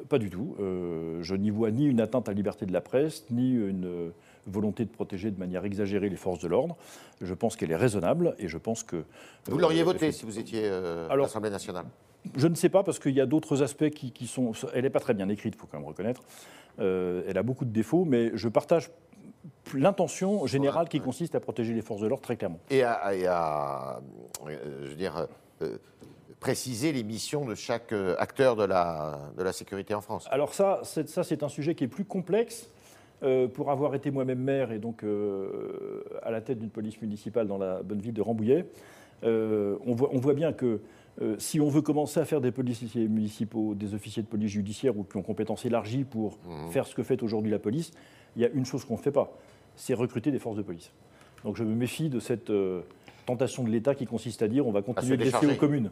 Pas 0.10 0.20
du 0.20 0.30
tout. 0.30 0.56
Euh, 0.60 1.24
je 1.24 1.34
n'y 1.34 1.50
vois 1.50 1.72
ni 1.72 1.86
une 1.86 2.00
atteinte 2.00 2.30
à 2.30 2.34
la 2.34 2.36
liberté 2.36 2.68
de 2.68 2.72
la 2.72 2.82
presse, 2.82 3.26
ni 3.32 3.52
une 3.54 4.12
volonté 4.48 4.86
de 4.86 4.90
protéger 4.90 5.32
de 5.32 5.40
manière 5.40 5.66
exagérée 5.66 6.10
les 6.10 6.16
forces 6.16 6.40
de 6.40 6.48
l'ordre. 6.48 6.76
Je 7.22 7.34
pense 7.34 7.56
qu'elle 7.56 7.72
est 7.72 7.76
raisonnable 7.76 8.36
et 8.40 8.48
je 8.48 8.58
pense 8.58 8.84
que. 8.84 9.04
Vous 9.46 9.58
l'auriez 9.58 9.82
euh, 9.82 9.86
voté 9.86 10.12
si 10.12 10.26
vous 10.26 10.40
étiez 10.40 10.64
euh, 10.66 11.10
à 11.10 11.16
l'Assemblée 11.16 11.50
nationale 11.50 11.86
Je 12.36 12.48
ne 12.48 12.56
sais 12.56 12.70
pas 12.70 12.84
parce 12.84 13.00
qu'il 13.00 13.14
y 13.14 13.22
a 13.22 13.26
d'autres 13.26 13.64
aspects 13.64 13.90
qui, 13.90 14.28
sont. 14.28 14.54
Elle 14.74 14.84
n'est 14.84 14.90
pas 14.90 15.00
très 15.00 15.14
bien 15.14 15.30
écrite, 15.30 15.54
il 15.56 15.60
faut 15.60 15.68
quand 15.68 15.78
même 15.78 15.88
reconnaître. 15.88 16.22
Euh, 16.80 17.24
elle 17.28 17.38
a 17.38 17.44
beaucoup 17.44 17.66
de 17.66 17.72
défauts, 17.72 18.06
mais 18.06 18.32
je 18.34 18.48
partage 18.48 18.90
l'intention 19.74 20.46
générale 20.48 20.88
qui 20.88 21.00
consiste 21.00 21.36
à 21.36 21.40
protéger 21.40 21.74
les 21.74 21.82
forces 21.82 22.02
de 22.02 22.08
l'ordre 22.08 22.24
très 22.24 22.38
clairement. 22.38 22.60
Et 22.70 22.84
à, 22.84 24.00
je 24.46 24.88
veux 24.88 24.96
dire, 24.96 25.28
préciser 26.40 26.92
les 26.92 27.04
missions 27.04 27.46
de 27.46 27.56
chaque 27.56 27.94
acteur 28.18 28.56
de 28.56 28.64
la, 28.64 29.20
de 29.38 29.44
la 29.44 29.54
sécurité 29.54 29.94
en 29.94 30.02
France. 30.02 30.28
Alors 30.32 30.54
ça, 30.54 30.82
ça 30.84 31.24
c'est 31.24 31.44
un 31.44 31.50
sujet 31.50 31.76
qui 31.76 31.84
est 31.84 31.90
plus 31.90 32.06
complexe 32.06 32.70
pour 33.54 33.70
avoir 33.70 33.94
été 33.96 34.10
moi-même 34.12 34.40
maire 34.40 34.72
et 34.72 34.80
donc 34.80 35.06
à 36.24 36.32
la 36.32 36.42
tête 36.42 36.60
d'une 36.60 36.70
police 36.70 37.02
municipale 37.02 37.48
dans 37.48 37.58
la 37.58 37.84
bonne 37.84 38.00
ville 38.00 38.14
de 38.14 38.22
Rambouillet, 38.22 38.66
on 39.24 39.94
voit, 39.94 40.34
bien 40.34 40.54
que 40.54 40.80
si 41.38 41.60
on 41.60 41.70
veut 41.70 41.82
commencer 41.82 42.20
à 42.20 42.26
faire 42.26 42.42
des 42.42 42.52
policiers 42.52 43.08
municipaux, 43.08 43.76
des 43.76 43.94
officiers 43.94 44.24
de 44.24 44.28
police 44.28 44.52
judiciaire 44.52 44.98
ou 44.98 45.04
qui 45.04 45.18
ont 45.18 45.22
compétences 45.22 45.66
élargies 45.66 46.04
pour 46.04 46.40
mmh. 46.46 46.70
faire 46.72 46.88
ce 46.88 46.96
que 46.96 47.04
fait 47.04 47.22
aujourd'hui 47.22 47.52
la 47.52 47.60
police, 47.60 47.92
il 48.36 48.42
y 48.42 48.46
a 48.46 48.50
une 48.50 48.66
chose 48.66 48.86
qu'on 48.86 48.96
ne 48.96 49.02
fait 49.02 49.12
pas, 49.12 49.32
c'est 49.76 49.94
recruter 49.94 50.32
des 50.32 50.40
forces 50.40 50.58
de 50.58 50.64
police. 50.64 50.92
Donc 51.44 51.58
je 51.58 51.64
me 51.64 51.76
méfie 51.76 52.10
de 52.10 52.20
cette 52.20 52.52
tentation 53.26 53.64
de 53.64 53.70
l'État 53.70 53.96
qui 53.96 54.06
consiste 54.06 54.42
à 54.42 54.48
dire 54.48 54.66
on 54.68 54.72
va 54.72 54.82
continuer 54.82 55.18
de 55.18 55.24
laisser 55.24 55.46
aux 55.46 55.56
communes. 55.56 55.92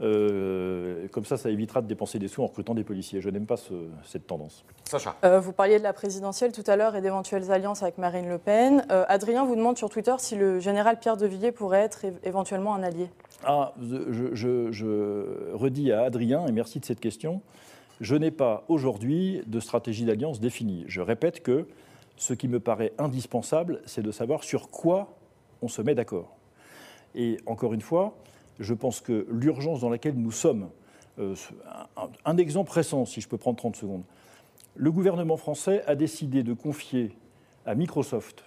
Euh, 0.00 1.08
comme 1.08 1.24
ça, 1.24 1.36
ça 1.36 1.50
évitera 1.50 1.82
de 1.82 1.86
dépenser 1.86 2.18
des 2.18 2.28
sous 2.28 2.42
en 2.42 2.46
recrutant 2.46 2.74
des 2.74 2.84
policiers. 2.84 3.20
Je 3.20 3.30
n'aime 3.30 3.46
pas 3.46 3.56
cette 4.04 4.26
tendance. 4.26 4.64
Sacha. 4.84 5.16
Euh, 5.24 5.40
vous 5.40 5.52
parliez 5.52 5.78
de 5.78 5.82
la 5.82 5.92
présidentielle 5.92 6.52
tout 6.52 6.64
à 6.66 6.76
l'heure 6.76 6.94
et 6.96 7.00
d'éventuelles 7.00 7.50
alliances 7.50 7.82
avec 7.82 7.98
Marine 7.98 8.28
Le 8.28 8.38
Pen. 8.38 8.84
Euh, 8.90 9.04
Adrien 9.08 9.44
vous 9.44 9.56
demande 9.56 9.76
sur 9.76 9.90
Twitter 9.90 10.14
si 10.18 10.36
le 10.36 10.60
général 10.60 10.98
Pierre 11.00 11.16
de 11.16 11.26
Villiers 11.26 11.52
pourrait 11.52 11.80
être 11.80 12.04
éventuellement 12.22 12.74
un 12.74 12.82
allié. 12.82 13.08
Ah, 13.44 13.72
je, 13.80 14.72
je 14.72 15.54
redis 15.54 15.92
à 15.92 16.02
Adrien, 16.02 16.46
et 16.46 16.52
merci 16.52 16.80
de 16.80 16.84
cette 16.84 17.00
question, 17.00 17.40
je 18.00 18.16
n'ai 18.16 18.30
pas 18.30 18.64
aujourd'hui 18.68 19.42
de 19.46 19.60
stratégie 19.60 20.04
d'alliance 20.04 20.40
définie. 20.40 20.84
Je 20.88 21.00
répète 21.00 21.42
que 21.42 21.66
ce 22.16 22.34
qui 22.34 22.48
me 22.48 22.60
paraît 22.60 22.92
indispensable, 22.98 23.80
c'est 23.86 24.02
de 24.02 24.10
savoir 24.10 24.42
sur 24.42 24.70
quoi 24.70 25.16
on 25.62 25.68
se 25.68 25.82
met 25.82 25.94
d'accord. 25.94 26.36
Et 27.14 27.38
encore 27.46 27.74
une 27.74 27.80
fois, 27.80 28.14
je 28.58 28.74
pense 28.74 29.00
que 29.00 29.26
l'urgence 29.30 29.80
dans 29.80 29.90
laquelle 29.90 30.14
nous 30.14 30.32
sommes, 30.32 30.68
euh, 31.18 31.34
un, 32.24 32.36
exemple 32.36 32.72
récent, 32.72 33.04
si 33.04 33.20
je 33.20 33.28
peux 33.28 33.38
prendre 33.38 33.56
30 33.56 33.76
secondes, 33.76 34.02
le 34.76 34.92
gouvernement 34.92 35.36
français 35.36 35.82
a 35.86 35.94
décidé 35.94 36.42
de 36.42 36.52
confier 36.52 37.16
à 37.66 37.74
Microsoft 37.74 38.44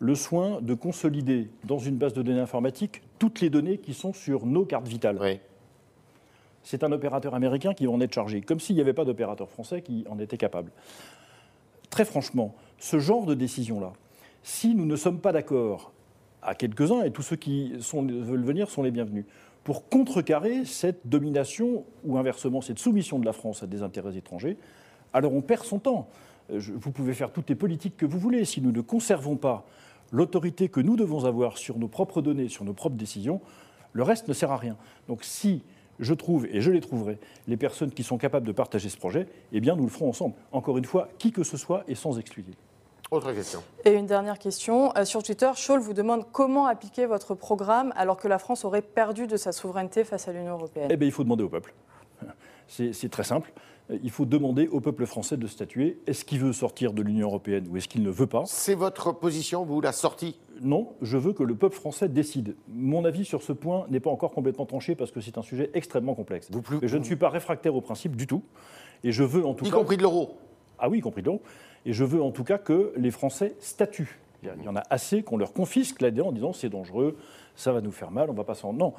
le 0.00 0.14
soin 0.14 0.60
de 0.60 0.74
consolider 0.74 1.50
dans 1.64 1.78
une 1.78 1.96
base 1.96 2.12
de 2.12 2.22
données 2.22 2.40
informatique 2.40 3.02
toutes 3.18 3.40
les 3.40 3.50
données 3.50 3.78
qui 3.78 3.94
sont 3.94 4.12
sur 4.12 4.46
nos 4.46 4.64
cartes 4.64 4.86
vitales. 4.86 5.40
C'est 6.62 6.84
un 6.84 6.92
opérateur 6.92 7.34
américain 7.34 7.74
qui 7.74 7.86
va 7.86 7.92
en 7.92 8.00
être 8.00 8.12
chargé, 8.12 8.40
comme 8.40 8.60
s'il 8.60 8.76
n'y 8.76 8.80
avait 8.80 8.92
pas 8.92 9.04
d'opérateur 9.04 9.48
français 9.48 9.82
qui 9.82 10.04
en 10.08 10.18
était 10.18 10.36
capable. 10.36 10.70
Très 11.90 12.04
franchement, 12.04 12.54
ce 12.78 12.98
genre 12.98 13.26
de 13.26 13.34
décision-là, 13.34 13.92
si 14.42 14.74
nous 14.74 14.86
ne 14.86 14.96
sommes 14.96 15.20
pas 15.20 15.32
d'accord 15.32 15.92
à 16.42 16.54
quelques-uns, 16.54 17.02
et 17.02 17.10
tous 17.10 17.22
ceux 17.22 17.36
qui 17.36 17.72
veulent 17.72 18.44
venir 18.44 18.70
sont 18.70 18.82
les 18.82 18.90
bienvenus, 18.90 19.24
pour 19.64 19.88
contrecarrer 19.88 20.64
cette 20.64 21.06
domination 21.06 21.84
ou 22.04 22.16
inversement 22.16 22.60
cette 22.60 22.78
soumission 22.78 23.18
de 23.18 23.26
la 23.26 23.32
France 23.32 23.62
à 23.62 23.66
des 23.66 23.82
intérêts 23.82 24.16
étrangers, 24.16 24.56
alors 25.12 25.34
on 25.34 25.42
perd 25.42 25.64
son 25.64 25.78
temps. 25.78 26.08
Euh, 26.50 26.60
vous 26.74 26.90
pouvez 26.90 27.14
faire 27.14 27.32
toutes 27.32 27.48
les 27.48 27.54
politiques 27.54 27.96
que 27.96 28.06
vous 28.06 28.18
voulez. 28.18 28.44
Si 28.44 28.60
nous 28.60 28.72
ne 28.72 28.80
conservons 28.80 29.36
pas 29.36 29.66
l'autorité 30.10 30.68
que 30.68 30.80
nous 30.80 30.96
devons 30.96 31.24
avoir 31.24 31.58
sur 31.58 31.78
nos 31.78 31.88
propres 31.88 32.22
données, 32.22 32.48
sur 32.48 32.64
nos 32.64 32.72
propres 32.72 32.96
décisions, 32.96 33.40
le 33.92 34.02
reste 34.02 34.28
ne 34.28 34.32
sert 34.32 34.50
à 34.52 34.56
rien. 34.56 34.76
Donc 35.06 35.24
si 35.24 35.62
je 35.98 36.14
trouve, 36.14 36.46
et 36.46 36.60
je 36.60 36.70
les 36.70 36.80
trouverai, 36.80 37.18
les 37.46 37.56
personnes 37.56 37.90
qui 37.90 38.04
sont 38.04 38.18
capables 38.18 38.46
de 38.46 38.52
partager 38.52 38.88
ce 38.88 38.96
projet, 38.96 39.26
eh 39.52 39.60
bien 39.60 39.76
nous 39.76 39.84
le 39.84 39.90
ferons 39.90 40.10
ensemble. 40.10 40.34
Encore 40.52 40.78
une 40.78 40.84
fois, 40.84 41.08
qui 41.18 41.32
que 41.32 41.42
ce 41.42 41.56
soit 41.56 41.84
et 41.88 41.94
sans 41.94 42.18
exclusion. 42.18 42.54
Autre 43.10 43.32
question. 43.32 43.62
Et 43.86 43.92
une 43.92 44.04
dernière 44.04 44.38
question. 44.38 44.94
Euh, 44.96 45.06
sur 45.06 45.22
Twitter, 45.22 45.50
Scholl 45.54 45.80
vous 45.80 45.94
demande 45.94 46.26
comment 46.30 46.66
appliquer 46.66 47.06
votre 47.06 47.34
programme 47.34 47.92
alors 47.96 48.18
que 48.18 48.28
la 48.28 48.38
France 48.38 48.66
aurait 48.66 48.82
perdu 48.82 49.26
de 49.26 49.38
sa 49.38 49.52
souveraineté 49.52 50.04
face 50.04 50.28
à 50.28 50.32
l'Union 50.32 50.52
européenne. 50.52 50.88
Eh 50.90 50.96
bien, 50.98 51.08
il 51.08 51.12
faut 51.12 51.24
demander 51.24 51.42
au 51.42 51.48
peuple. 51.48 51.72
C'est 52.68 53.10
très 53.10 53.24
simple. 53.24 53.50
Il 54.02 54.10
faut 54.10 54.26
demander 54.26 54.68
au 54.68 54.80
peuple 54.80 55.06
français 55.06 55.38
de 55.38 55.46
statuer. 55.46 55.98
Est-ce 56.06 56.26
qu'il 56.26 56.40
veut 56.40 56.52
sortir 56.52 56.92
de 56.92 57.00
l'Union 57.00 57.28
européenne 57.28 57.66
ou 57.70 57.78
est-ce 57.78 57.88
qu'il 57.88 58.02
ne 58.02 58.10
veut 58.10 58.26
pas? 58.26 58.42
C'est 58.44 58.74
votre 58.74 59.12
position, 59.12 59.64
vous, 59.64 59.80
la 59.80 59.92
sortie? 59.92 60.38
Non, 60.60 60.92
je 61.00 61.16
veux 61.16 61.32
que 61.32 61.42
le 61.42 61.54
peuple 61.54 61.76
français 61.76 62.10
décide. 62.10 62.56
Mon 62.68 63.06
avis 63.06 63.24
sur 63.24 63.42
ce 63.42 63.54
point 63.54 63.86
n'est 63.88 64.00
pas 64.00 64.10
encore 64.10 64.32
complètement 64.32 64.66
tranché 64.66 64.94
parce 64.94 65.10
que 65.10 65.22
c'est 65.22 65.38
un 65.38 65.42
sujet 65.42 65.70
extrêmement 65.72 66.14
complexe. 66.14 66.48
Vous 66.50 66.60
plus... 66.60 66.80
Je 66.82 66.98
ne 66.98 67.04
suis 67.04 67.16
pas 67.16 67.30
réfractaire 67.30 67.74
au 67.74 67.80
principe 67.80 68.16
du 68.16 68.26
tout. 68.26 68.42
Et 69.02 69.12
je 69.12 69.22
veux 69.22 69.46
en 69.46 69.54
tout 69.54 69.64
y 69.64 69.70
cas. 69.70 69.76
Y 69.76 69.78
compris 69.78 69.96
de 69.96 70.02
l'euro 70.02 70.36
Ah 70.78 70.88
oui, 70.88 70.98
y 70.98 71.00
compris 71.00 71.22
de 71.22 71.26
l'euro. 71.26 71.42
Et 71.86 71.92
je 71.92 72.04
veux 72.04 72.22
en 72.22 72.30
tout 72.30 72.44
cas 72.44 72.58
que 72.58 72.92
les 72.96 73.10
Français 73.10 73.54
statuent. 73.60 74.18
Il 74.42 74.64
y 74.64 74.68
en 74.68 74.76
a 74.76 74.82
assez 74.90 75.22
qu'on 75.22 75.36
leur 75.36 75.52
confisque 75.52 76.00
l'ADN 76.00 76.26
en 76.28 76.32
disant 76.32 76.52
c'est 76.52 76.68
dangereux, 76.68 77.16
ça 77.56 77.72
va 77.72 77.80
nous 77.80 77.90
faire 77.90 78.10
mal, 78.10 78.30
on 78.30 78.34
va 78.34 78.44
pas 78.44 78.54
s'en. 78.54 78.72
Non, 78.72 78.94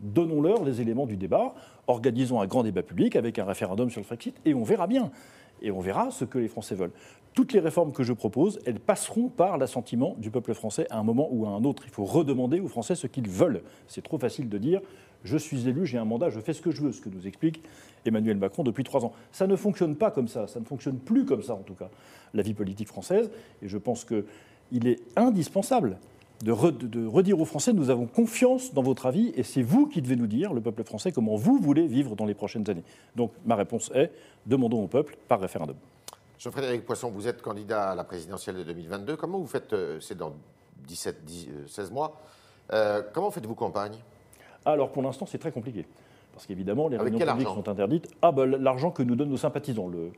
donnons-leur 0.00 0.64
les 0.64 0.80
éléments 0.80 1.06
du 1.06 1.16
débat, 1.16 1.54
organisons 1.86 2.40
un 2.40 2.46
grand 2.46 2.62
débat 2.62 2.82
public 2.82 3.16
avec 3.16 3.38
un 3.38 3.44
référendum 3.44 3.90
sur 3.90 4.00
le 4.00 4.04
Frexit 4.06 4.36
et 4.44 4.54
on 4.54 4.62
verra 4.62 4.86
bien. 4.86 5.10
Et 5.62 5.70
on 5.70 5.80
verra 5.80 6.10
ce 6.10 6.24
que 6.24 6.38
les 6.38 6.48
Français 6.48 6.74
veulent. 6.74 6.92
Toutes 7.34 7.52
les 7.52 7.58
réformes 7.58 7.92
que 7.92 8.04
je 8.04 8.12
propose, 8.12 8.60
elles 8.64 8.78
passeront 8.78 9.28
par 9.28 9.58
l'assentiment 9.58 10.14
du 10.18 10.30
peuple 10.30 10.54
français 10.54 10.86
à 10.90 10.98
un 10.98 11.02
moment 11.02 11.28
ou 11.32 11.46
à 11.46 11.48
un 11.48 11.64
autre. 11.64 11.82
Il 11.84 11.90
faut 11.90 12.04
redemander 12.04 12.60
aux 12.60 12.68
Français 12.68 12.94
ce 12.94 13.08
qu'ils 13.08 13.28
veulent. 13.28 13.62
C'est 13.88 14.02
trop 14.02 14.18
facile 14.18 14.48
de 14.48 14.56
dire 14.56 14.80
je 15.24 15.36
suis 15.36 15.68
élu, 15.68 15.84
j'ai 15.84 15.98
un 15.98 16.04
mandat, 16.04 16.30
je 16.30 16.38
fais 16.38 16.52
ce 16.52 16.62
que 16.62 16.70
je 16.70 16.82
veux, 16.82 16.92
ce 16.92 17.00
que 17.00 17.08
nous 17.08 17.26
explique 17.26 17.62
Emmanuel 18.04 18.36
Macron 18.36 18.62
depuis 18.62 18.84
trois 18.84 19.04
ans. 19.04 19.12
Ça 19.32 19.48
ne 19.48 19.56
fonctionne 19.56 19.96
pas 19.96 20.12
comme 20.12 20.28
ça, 20.28 20.46
ça 20.46 20.60
ne 20.60 20.64
fonctionne 20.64 20.98
plus 20.98 21.24
comme 21.24 21.42
ça 21.42 21.54
en 21.54 21.62
tout 21.62 21.74
cas, 21.74 21.88
la 22.34 22.42
vie 22.42 22.54
politique 22.54 22.88
française. 22.88 23.30
Et 23.62 23.68
je 23.68 23.78
pense 23.78 24.04
qu'il 24.04 24.86
est 24.86 25.00
indispensable 25.16 25.98
de, 26.44 26.52
redire 26.52 27.40
aux 27.40 27.44
Français 27.46 27.72
nous 27.72 27.90
avons 27.90 28.06
confiance 28.06 28.74
dans 28.74 28.82
votre 28.82 29.06
avis 29.06 29.32
et 29.34 29.42
c'est 29.42 29.62
vous 29.62 29.86
qui 29.86 30.02
devez 30.02 30.16
nous 30.16 30.26
dire, 30.26 30.52
le 30.52 30.60
peuple 30.60 30.84
français, 30.84 31.10
comment 31.10 31.36
vous 31.36 31.58
voulez 31.58 31.86
vivre 31.86 32.14
dans 32.14 32.26
les 32.26 32.34
prochaines 32.34 32.68
années. 32.70 32.84
Donc 33.16 33.32
ma 33.44 33.56
réponse 33.56 33.90
est 33.94 34.12
demandons 34.46 34.84
au 34.84 34.88
peuple 34.88 35.16
par 35.26 35.40
référendum. 35.40 35.76
Jean-Frédéric 36.44 36.84
Poisson, 36.84 37.10
vous 37.10 37.26
êtes 37.26 37.40
candidat 37.40 37.92
à 37.92 37.94
la 37.94 38.04
présidentielle 38.04 38.56
de 38.56 38.64
2022. 38.64 39.16
Comment 39.16 39.38
vous 39.38 39.46
faites, 39.46 39.72
euh, 39.72 39.98
c'est 40.00 40.14
dans 40.14 40.34
17, 40.86 41.16
16 41.66 41.88
euh, 41.88 41.94
mois, 41.94 42.20
euh, 42.70 43.02
comment 43.14 43.30
faites-vous 43.30 43.54
campagne? 43.54 43.94
Alors 44.66 44.92
pour 44.92 45.02
l'instant, 45.02 45.24
c'est 45.24 45.38
très 45.38 45.52
compliqué. 45.52 45.86
Parce 46.34 46.46
qu'évidemment, 46.46 46.88
les 46.88 46.98
réunions 46.98 47.18
publiques 47.18 47.48
sont 47.48 47.66
interdites. 47.66 48.08
Ah, 48.20 48.30
ben, 48.30 48.44
l'argent 48.44 48.90
que 48.90 49.02
nous 49.02 49.16
donnent 49.16 49.30
nos 49.30 49.38
sympathisants. 49.38 49.88
Le, 49.88 50.10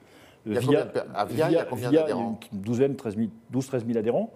il 0.47 0.55
y 0.55 0.59
a 0.77 1.25
via, 1.27 1.49
il 1.49 1.55
y 1.55 1.59
a 1.59 1.65
combien 1.65 1.93
d'adhérents? 1.93 2.41
Une 2.53 2.61
douzaine, 2.61 2.95
12-13 2.95 3.87
000 3.87 3.97
adhérents. 3.97 4.33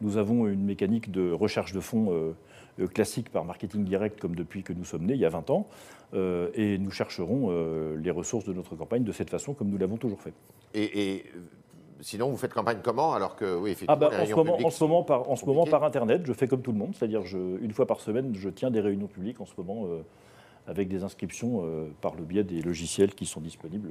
Nous 0.00 0.16
avons 0.16 0.48
une 0.48 0.64
mécanique 0.64 1.12
de 1.12 1.30
recherche 1.30 1.72
de 1.72 1.80
fonds 1.80 2.34
euh, 2.80 2.86
classique 2.86 3.30
par 3.30 3.44
marketing 3.44 3.84
direct, 3.84 4.20
comme 4.20 4.36
depuis 4.36 4.62
que 4.62 4.72
nous 4.72 4.84
sommes 4.84 5.06
nés, 5.06 5.14
il 5.14 5.20
y 5.20 5.24
a 5.24 5.28
20 5.28 5.50
ans. 5.50 5.66
Euh, 6.14 6.48
et 6.54 6.78
nous 6.78 6.90
chercherons 6.90 7.50
les 7.96 8.10
ressources 8.10 8.44
de 8.44 8.52
notre 8.52 8.74
campagne 8.76 9.04
de 9.04 9.12
cette 9.12 9.30
façon, 9.30 9.54
comme 9.54 9.68
nous 9.68 9.78
l'avons 9.78 9.96
toujours 9.96 10.20
fait. 10.20 10.32
Et, 10.74 11.24
sinon, 12.00 12.30
vous 12.30 12.36
faites 12.36 12.54
campagne 12.54 12.78
comment 12.82 13.14
Alors 13.14 13.36
que, 13.36 13.56
oui, 13.56 13.72
effectivement, 13.72 14.06
ah 14.06 14.10
ben, 14.10 14.22
en, 14.22 14.26
ce 14.26 14.34
moment, 14.34 14.58
en, 14.64 14.70
ce 14.70 14.84
moment, 14.84 15.02
par, 15.02 15.30
en 15.30 15.36
ce 15.36 15.44
moment, 15.44 15.66
par 15.66 15.84
Internet, 15.84 16.22
je 16.24 16.32
fais 16.32 16.46
comme 16.46 16.62
tout 16.62 16.72
le 16.72 16.78
monde. 16.78 16.94
C'est-à-dire, 16.94 17.22
une 17.34 17.72
fois 17.72 17.86
par 17.86 18.00
semaine, 18.00 18.34
je 18.34 18.48
tiens 18.48 18.70
des 18.70 18.80
réunions 18.80 19.08
publiques 19.08 19.40
en 19.40 19.46
ce 19.46 19.54
moment 19.56 19.86
avec 20.66 20.88
des 20.88 21.02
inscriptions 21.02 21.64
par 22.00 22.14
le 22.14 22.24
biais 22.24 22.44
des 22.44 22.62
logiciels 22.62 23.14
qui 23.14 23.26
sont 23.26 23.40
disponibles 23.40 23.90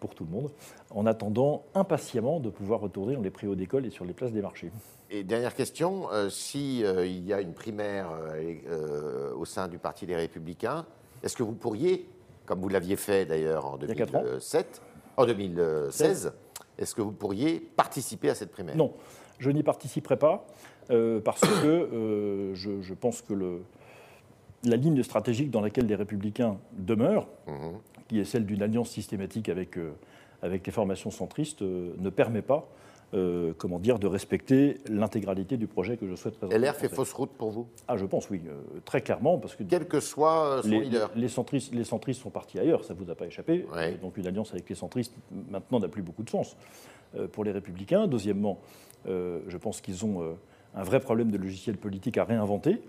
pour 0.00 0.14
tout 0.14 0.24
le 0.24 0.30
monde, 0.30 0.50
en 0.90 1.06
attendant 1.06 1.64
impatiemment 1.74 2.40
de 2.40 2.50
pouvoir 2.50 2.80
retourner 2.80 3.14
dans 3.14 3.22
les 3.22 3.30
préaux 3.30 3.54
d'école 3.54 3.86
et 3.86 3.90
sur 3.90 4.04
les 4.04 4.12
places 4.12 4.32
des 4.32 4.42
marchés. 4.42 4.70
Et 5.10 5.22
dernière 5.22 5.54
question, 5.54 6.10
euh, 6.12 6.28
s'il 6.28 6.84
euh, 6.84 7.06
y 7.06 7.32
a 7.32 7.40
une 7.40 7.54
primaire 7.54 8.08
euh, 8.34 9.32
au 9.34 9.44
sein 9.44 9.68
du 9.68 9.78
Parti 9.78 10.06
des 10.06 10.16
Républicains, 10.16 10.84
est-ce 11.26 11.36
que 11.36 11.42
vous 11.42 11.52
pourriez, 11.52 12.08
comme 12.46 12.60
vous 12.60 12.68
l'aviez 12.68 12.96
fait 12.96 13.26
d'ailleurs 13.26 13.66
en 13.66 13.76
2007, 13.76 14.82
en 15.16 15.26
2016, 15.26 16.32
est-ce 16.78 16.94
que 16.94 17.02
vous 17.02 17.12
pourriez 17.12 17.60
participer 17.60 18.30
à 18.30 18.34
cette 18.34 18.50
primaire? 18.50 18.76
Non, 18.76 18.92
je 19.38 19.50
n'y 19.50 19.62
participerai 19.62 20.16
pas 20.16 20.46
parce 20.88 21.40
que 21.40 22.52
je, 22.54 22.94
pense 22.94 23.22
que 23.22 23.34
le, 23.34 23.62
la 24.64 24.76
ligne 24.76 25.02
stratégique 25.02 25.50
dans 25.50 25.60
laquelle 25.60 25.86
les 25.86 25.96
républicains 25.96 26.58
demeurent, 26.72 27.28
mmh 27.46 27.52
qui 28.08 28.20
est 28.20 28.24
celle 28.24 28.46
d'une 28.46 28.62
alliance 28.62 28.90
systématique 28.90 29.48
avec, 29.48 29.76
euh, 29.76 29.92
avec 30.46 30.66
les 30.66 30.72
formations 30.72 31.10
centristes, 31.10 31.62
euh, 31.62 31.94
ne 31.98 32.10
permet 32.10 32.42
pas 32.42 32.68
euh, 33.14 33.52
comment 33.56 33.78
dire, 33.78 34.00
de 34.00 34.08
respecter 34.08 34.78
l'intégralité 34.88 35.56
du 35.56 35.68
projet 35.68 35.96
que 35.96 36.08
je 36.08 36.16
souhaite 36.16 36.36
présenter. 36.38 36.58
LR 36.58 36.74
fait 36.74 36.88
fausse 36.88 37.12
route 37.12 37.30
pour 37.30 37.50
vous? 37.50 37.68
Ah, 37.86 37.96
je 37.96 38.04
pense, 38.04 38.28
oui, 38.30 38.42
très 38.84 39.00
clairement. 39.00 39.38
Parce 39.38 39.54
que 39.54 39.62
Quel 39.62 39.86
que 39.86 40.00
soit 40.00 40.60
son 40.62 40.68
les, 40.68 40.80
leader. 40.80 41.12
Les, 41.14 41.28
centristes, 41.28 41.72
les 41.72 41.84
centristes 41.84 42.20
sont 42.20 42.30
partis 42.30 42.58
ailleurs, 42.58 42.82
ça 42.84 42.94
ne 42.94 42.98
vous 42.98 43.08
a 43.08 43.14
pas 43.14 43.26
échappé. 43.26 43.64
Donc 44.02 44.16
une 44.16 44.26
alliance 44.26 44.52
avec 44.52 44.68
les 44.68 44.74
centristes, 44.74 45.14
maintenant, 45.50 45.78
n'a 45.78 45.88
plus 45.88 46.02
beaucoup 46.02 46.24
de 46.24 46.30
sens 46.30 46.56
pour 47.30 47.44
les 47.44 47.52
républicains. 47.52 48.08
Deuxièmement, 48.08 48.58
je 49.06 49.56
pense 49.56 49.80
qu'ils 49.80 50.04
ont 50.04 50.36
un 50.76 50.82
vrai 50.82 51.00
problème 51.00 51.30
de 51.30 51.38
logiciel 51.38 51.76
politique 51.76 52.18
à 52.18 52.24
réinventer. 52.24 52.82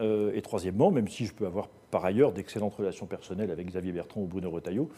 Euh, 0.00 0.32
et 0.34 0.42
troisièmement, 0.42 0.90
même 0.90 1.08
si 1.08 1.26
je 1.26 1.32
peux 1.32 1.46
avoir 1.46 1.68
par 1.90 2.04
ailleurs 2.04 2.32
d'excellentes 2.32 2.74
relations 2.74 3.06
personnelles 3.06 3.50
avec 3.50 3.66
Xavier 3.66 3.92
Bertrand 3.92 4.20
ou 4.20 4.26
Bruno 4.26 4.50
Retailleau, 4.50 4.90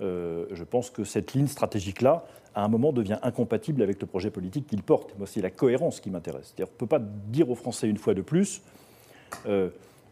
euh, 0.00 0.46
je 0.52 0.64
pense 0.64 0.90
que 0.90 1.04
cette 1.04 1.34
ligne 1.34 1.46
stratégique-là, 1.46 2.24
à 2.54 2.64
un 2.64 2.68
moment, 2.68 2.92
devient 2.92 3.18
incompatible 3.22 3.82
avec 3.82 4.00
le 4.00 4.06
projet 4.06 4.30
politique 4.30 4.66
qu'il 4.66 4.82
porte. 4.82 5.16
Moi, 5.18 5.26
c'est 5.26 5.40
la 5.40 5.50
cohérence 5.50 6.00
qui 6.00 6.10
m'intéresse. 6.10 6.54
On 6.58 6.62
ne 6.62 6.66
peut 6.66 6.86
pas 6.86 7.00
dire 7.00 7.50
aux 7.50 7.54
Français 7.54 7.88
une 7.88 7.98
fois 7.98 8.14
de 8.14 8.22
plus, 8.22 8.62
euh, 9.46 9.70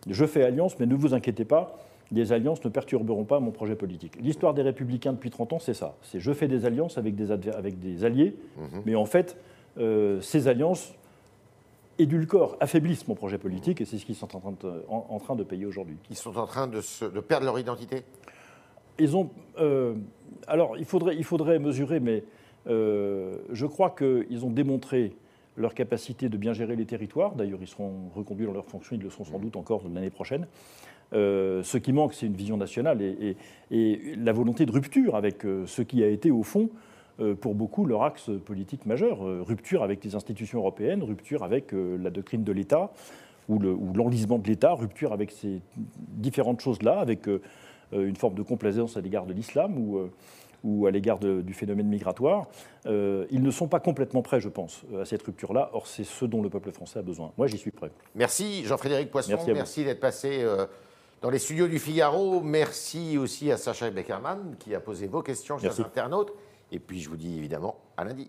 je 0.08 0.24
fais 0.24 0.44
alliance, 0.44 0.78
mais 0.78 0.86
ne 0.86 0.94
vous 0.94 1.14
inquiétez 1.14 1.44
pas, 1.44 1.78
les 2.10 2.32
alliances 2.32 2.64
ne 2.64 2.70
perturberont 2.70 3.24
pas 3.24 3.40
mon 3.40 3.50
projet 3.50 3.74
politique. 3.74 4.16
L'histoire 4.20 4.54
des 4.54 4.62
républicains 4.62 5.12
depuis 5.12 5.30
30 5.30 5.54
ans, 5.54 5.58
c'est 5.58 5.74
ça. 5.74 5.96
C'est 6.02 6.20
je 6.20 6.32
fais 6.32 6.48
des 6.48 6.64
alliances 6.64 6.96
avec 6.96 7.14
des, 7.14 7.30
avec 7.30 7.78
des 7.78 8.04
alliés, 8.04 8.36
mhm. 8.56 8.82
mais 8.86 8.94
en 8.94 9.04
fait, 9.04 9.36
euh, 9.78 10.20
ces 10.20 10.48
alliances 10.48 10.94
édulcorent, 11.98 12.56
affaiblissent 12.60 13.08
mon 13.08 13.14
projet 13.14 13.38
politique, 13.38 13.80
et 13.80 13.84
c'est 13.84 13.98
ce 13.98 14.06
qu'ils 14.06 14.14
sont 14.14 14.34
en 14.36 14.40
train 14.40 14.52
de, 14.52 14.84
en, 14.88 15.18
train 15.18 15.34
de 15.34 15.42
payer 15.42 15.66
aujourd'hui. 15.66 15.96
Ils 16.10 16.16
sont 16.16 16.36
en 16.38 16.46
train 16.46 16.68
de, 16.68 16.80
de 17.08 17.20
perdre 17.20 17.44
leur 17.44 17.58
identité? 17.58 18.04
Ils 18.98 19.16
ont. 19.16 19.30
Euh, 19.58 19.94
alors, 20.46 20.76
il 20.76 20.84
faudrait, 20.84 21.16
il 21.16 21.24
faudrait 21.24 21.58
mesurer, 21.58 22.00
mais 22.00 22.24
euh, 22.68 23.36
je 23.52 23.66
crois 23.66 23.90
qu'ils 23.90 24.44
ont 24.44 24.50
démontré 24.50 25.12
leur 25.56 25.74
capacité 25.74 26.28
de 26.28 26.36
bien 26.36 26.52
gérer 26.52 26.76
les 26.76 26.86
territoires. 26.86 27.34
D'ailleurs, 27.34 27.58
ils 27.60 27.68
seront 27.68 28.10
reconduits 28.14 28.46
dans 28.46 28.52
leurs 28.52 28.66
fonctions, 28.66 28.96
ils 28.96 29.02
le 29.02 29.10
seront 29.10 29.24
sans 29.24 29.38
doute 29.38 29.56
encore 29.56 29.82
l'année 29.92 30.10
prochaine. 30.10 30.46
Euh, 31.14 31.62
ce 31.62 31.78
qui 31.78 31.92
manque, 31.92 32.14
c'est 32.14 32.26
une 32.26 32.34
vision 32.34 32.56
nationale 32.56 33.00
et, 33.02 33.36
la 34.16 34.32
volonté 34.32 34.66
de 34.66 34.72
rupture 34.72 35.16
avec 35.16 35.42
ce 35.42 35.82
qui 35.82 36.02
a 36.02 36.08
été, 36.08 36.30
au 36.30 36.42
fond, 36.42 36.70
pour 37.40 37.54
beaucoup, 37.54 37.84
leur 37.84 38.04
axe 38.04 38.30
politique 38.44 38.86
majeur. 38.86 39.20
rupture 39.44 39.82
avec 39.82 40.04
les 40.04 40.14
institutions 40.14 40.58
européennes, 40.60 41.02
rupture 41.02 41.42
avec 41.42 41.72
la 41.72 42.10
doctrine 42.10 42.44
de 42.44 42.52
l'État 42.52 42.92
ou 43.48 43.58
l'enlisement 43.94 44.38
de 44.38 44.46
l'État, 44.46 44.74
rupture 44.74 45.12
avec 45.12 45.32
ces 45.32 45.60
différentes 45.76 46.60
choses-là, 46.60 47.00
avec 47.00 47.26
une 47.92 48.16
forme 48.16 48.34
de 48.34 48.42
complaisance 48.42 48.96
à 48.96 49.00
l'égard 49.00 49.26
de 49.26 49.32
l'islam 49.32 49.78
ou, 49.78 50.10
ou, 50.64 50.86
à 50.86 50.90
l'égard 50.90 51.18
du 51.18 51.54
phénomène 51.54 51.88
migratoire. 51.88 52.46
ils 52.86 53.42
ne 53.42 53.50
sont 53.50 53.68
pas 53.68 53.80
complètement 53.80 54.22
prêts, 54.22 54.40
je 54.40 54.48
pense, 54.48 54.82
à 55.00 55.04
cette 55.04 55.22
rupture-là. 55.22 55.70
Or, 55.72 55.86
c'est 55.86 56.04
ce 56.04 56.24
dont 56.24 56.42
le 56.42 56.50
peuple 56.50 56.70
français 56.72 56.98
a 56.98 57.02
besoin. 57.02 57.32
Moi, 57.38 57.46
j'y 57.46 57.58
suis 57.58 57.70
prêt. 57.70 57.90
Merci, 58.14 58.64
Jean-Frédéric 58.64 59.10
Poisson. 59.10 59.32
Merci, 59.32 59.52
merci 59.52 59.84
d'être 59.84 60.00
passé 60.00 60.44
dans 61.20 61.30
les 61.30 61.38
studios 61.38 61.68
du 61.68 61.78
Figaro. 61.78 62.40
Merci 62.40 63.18
aussi 63.18 63.50
à 63.50 63.56
Sacha 63.56 63.90
Beckerman 63.90 64.56
qui 64.58 64.74
a 64.74 64.80
posé 64.80 65.06
vos 65.06 65.22
questions, 65.22 65.58
chers 65.58 65.80
internautes. 65.80 66.32
Et 66.70 66.78
puis 66.78 67.00
je 67.00 67.08
vous 67.08 67.16
dis 67.16 67.38
évidemment 67.38 67.76
à 67.96 68.04
lundi. 68.04 68.28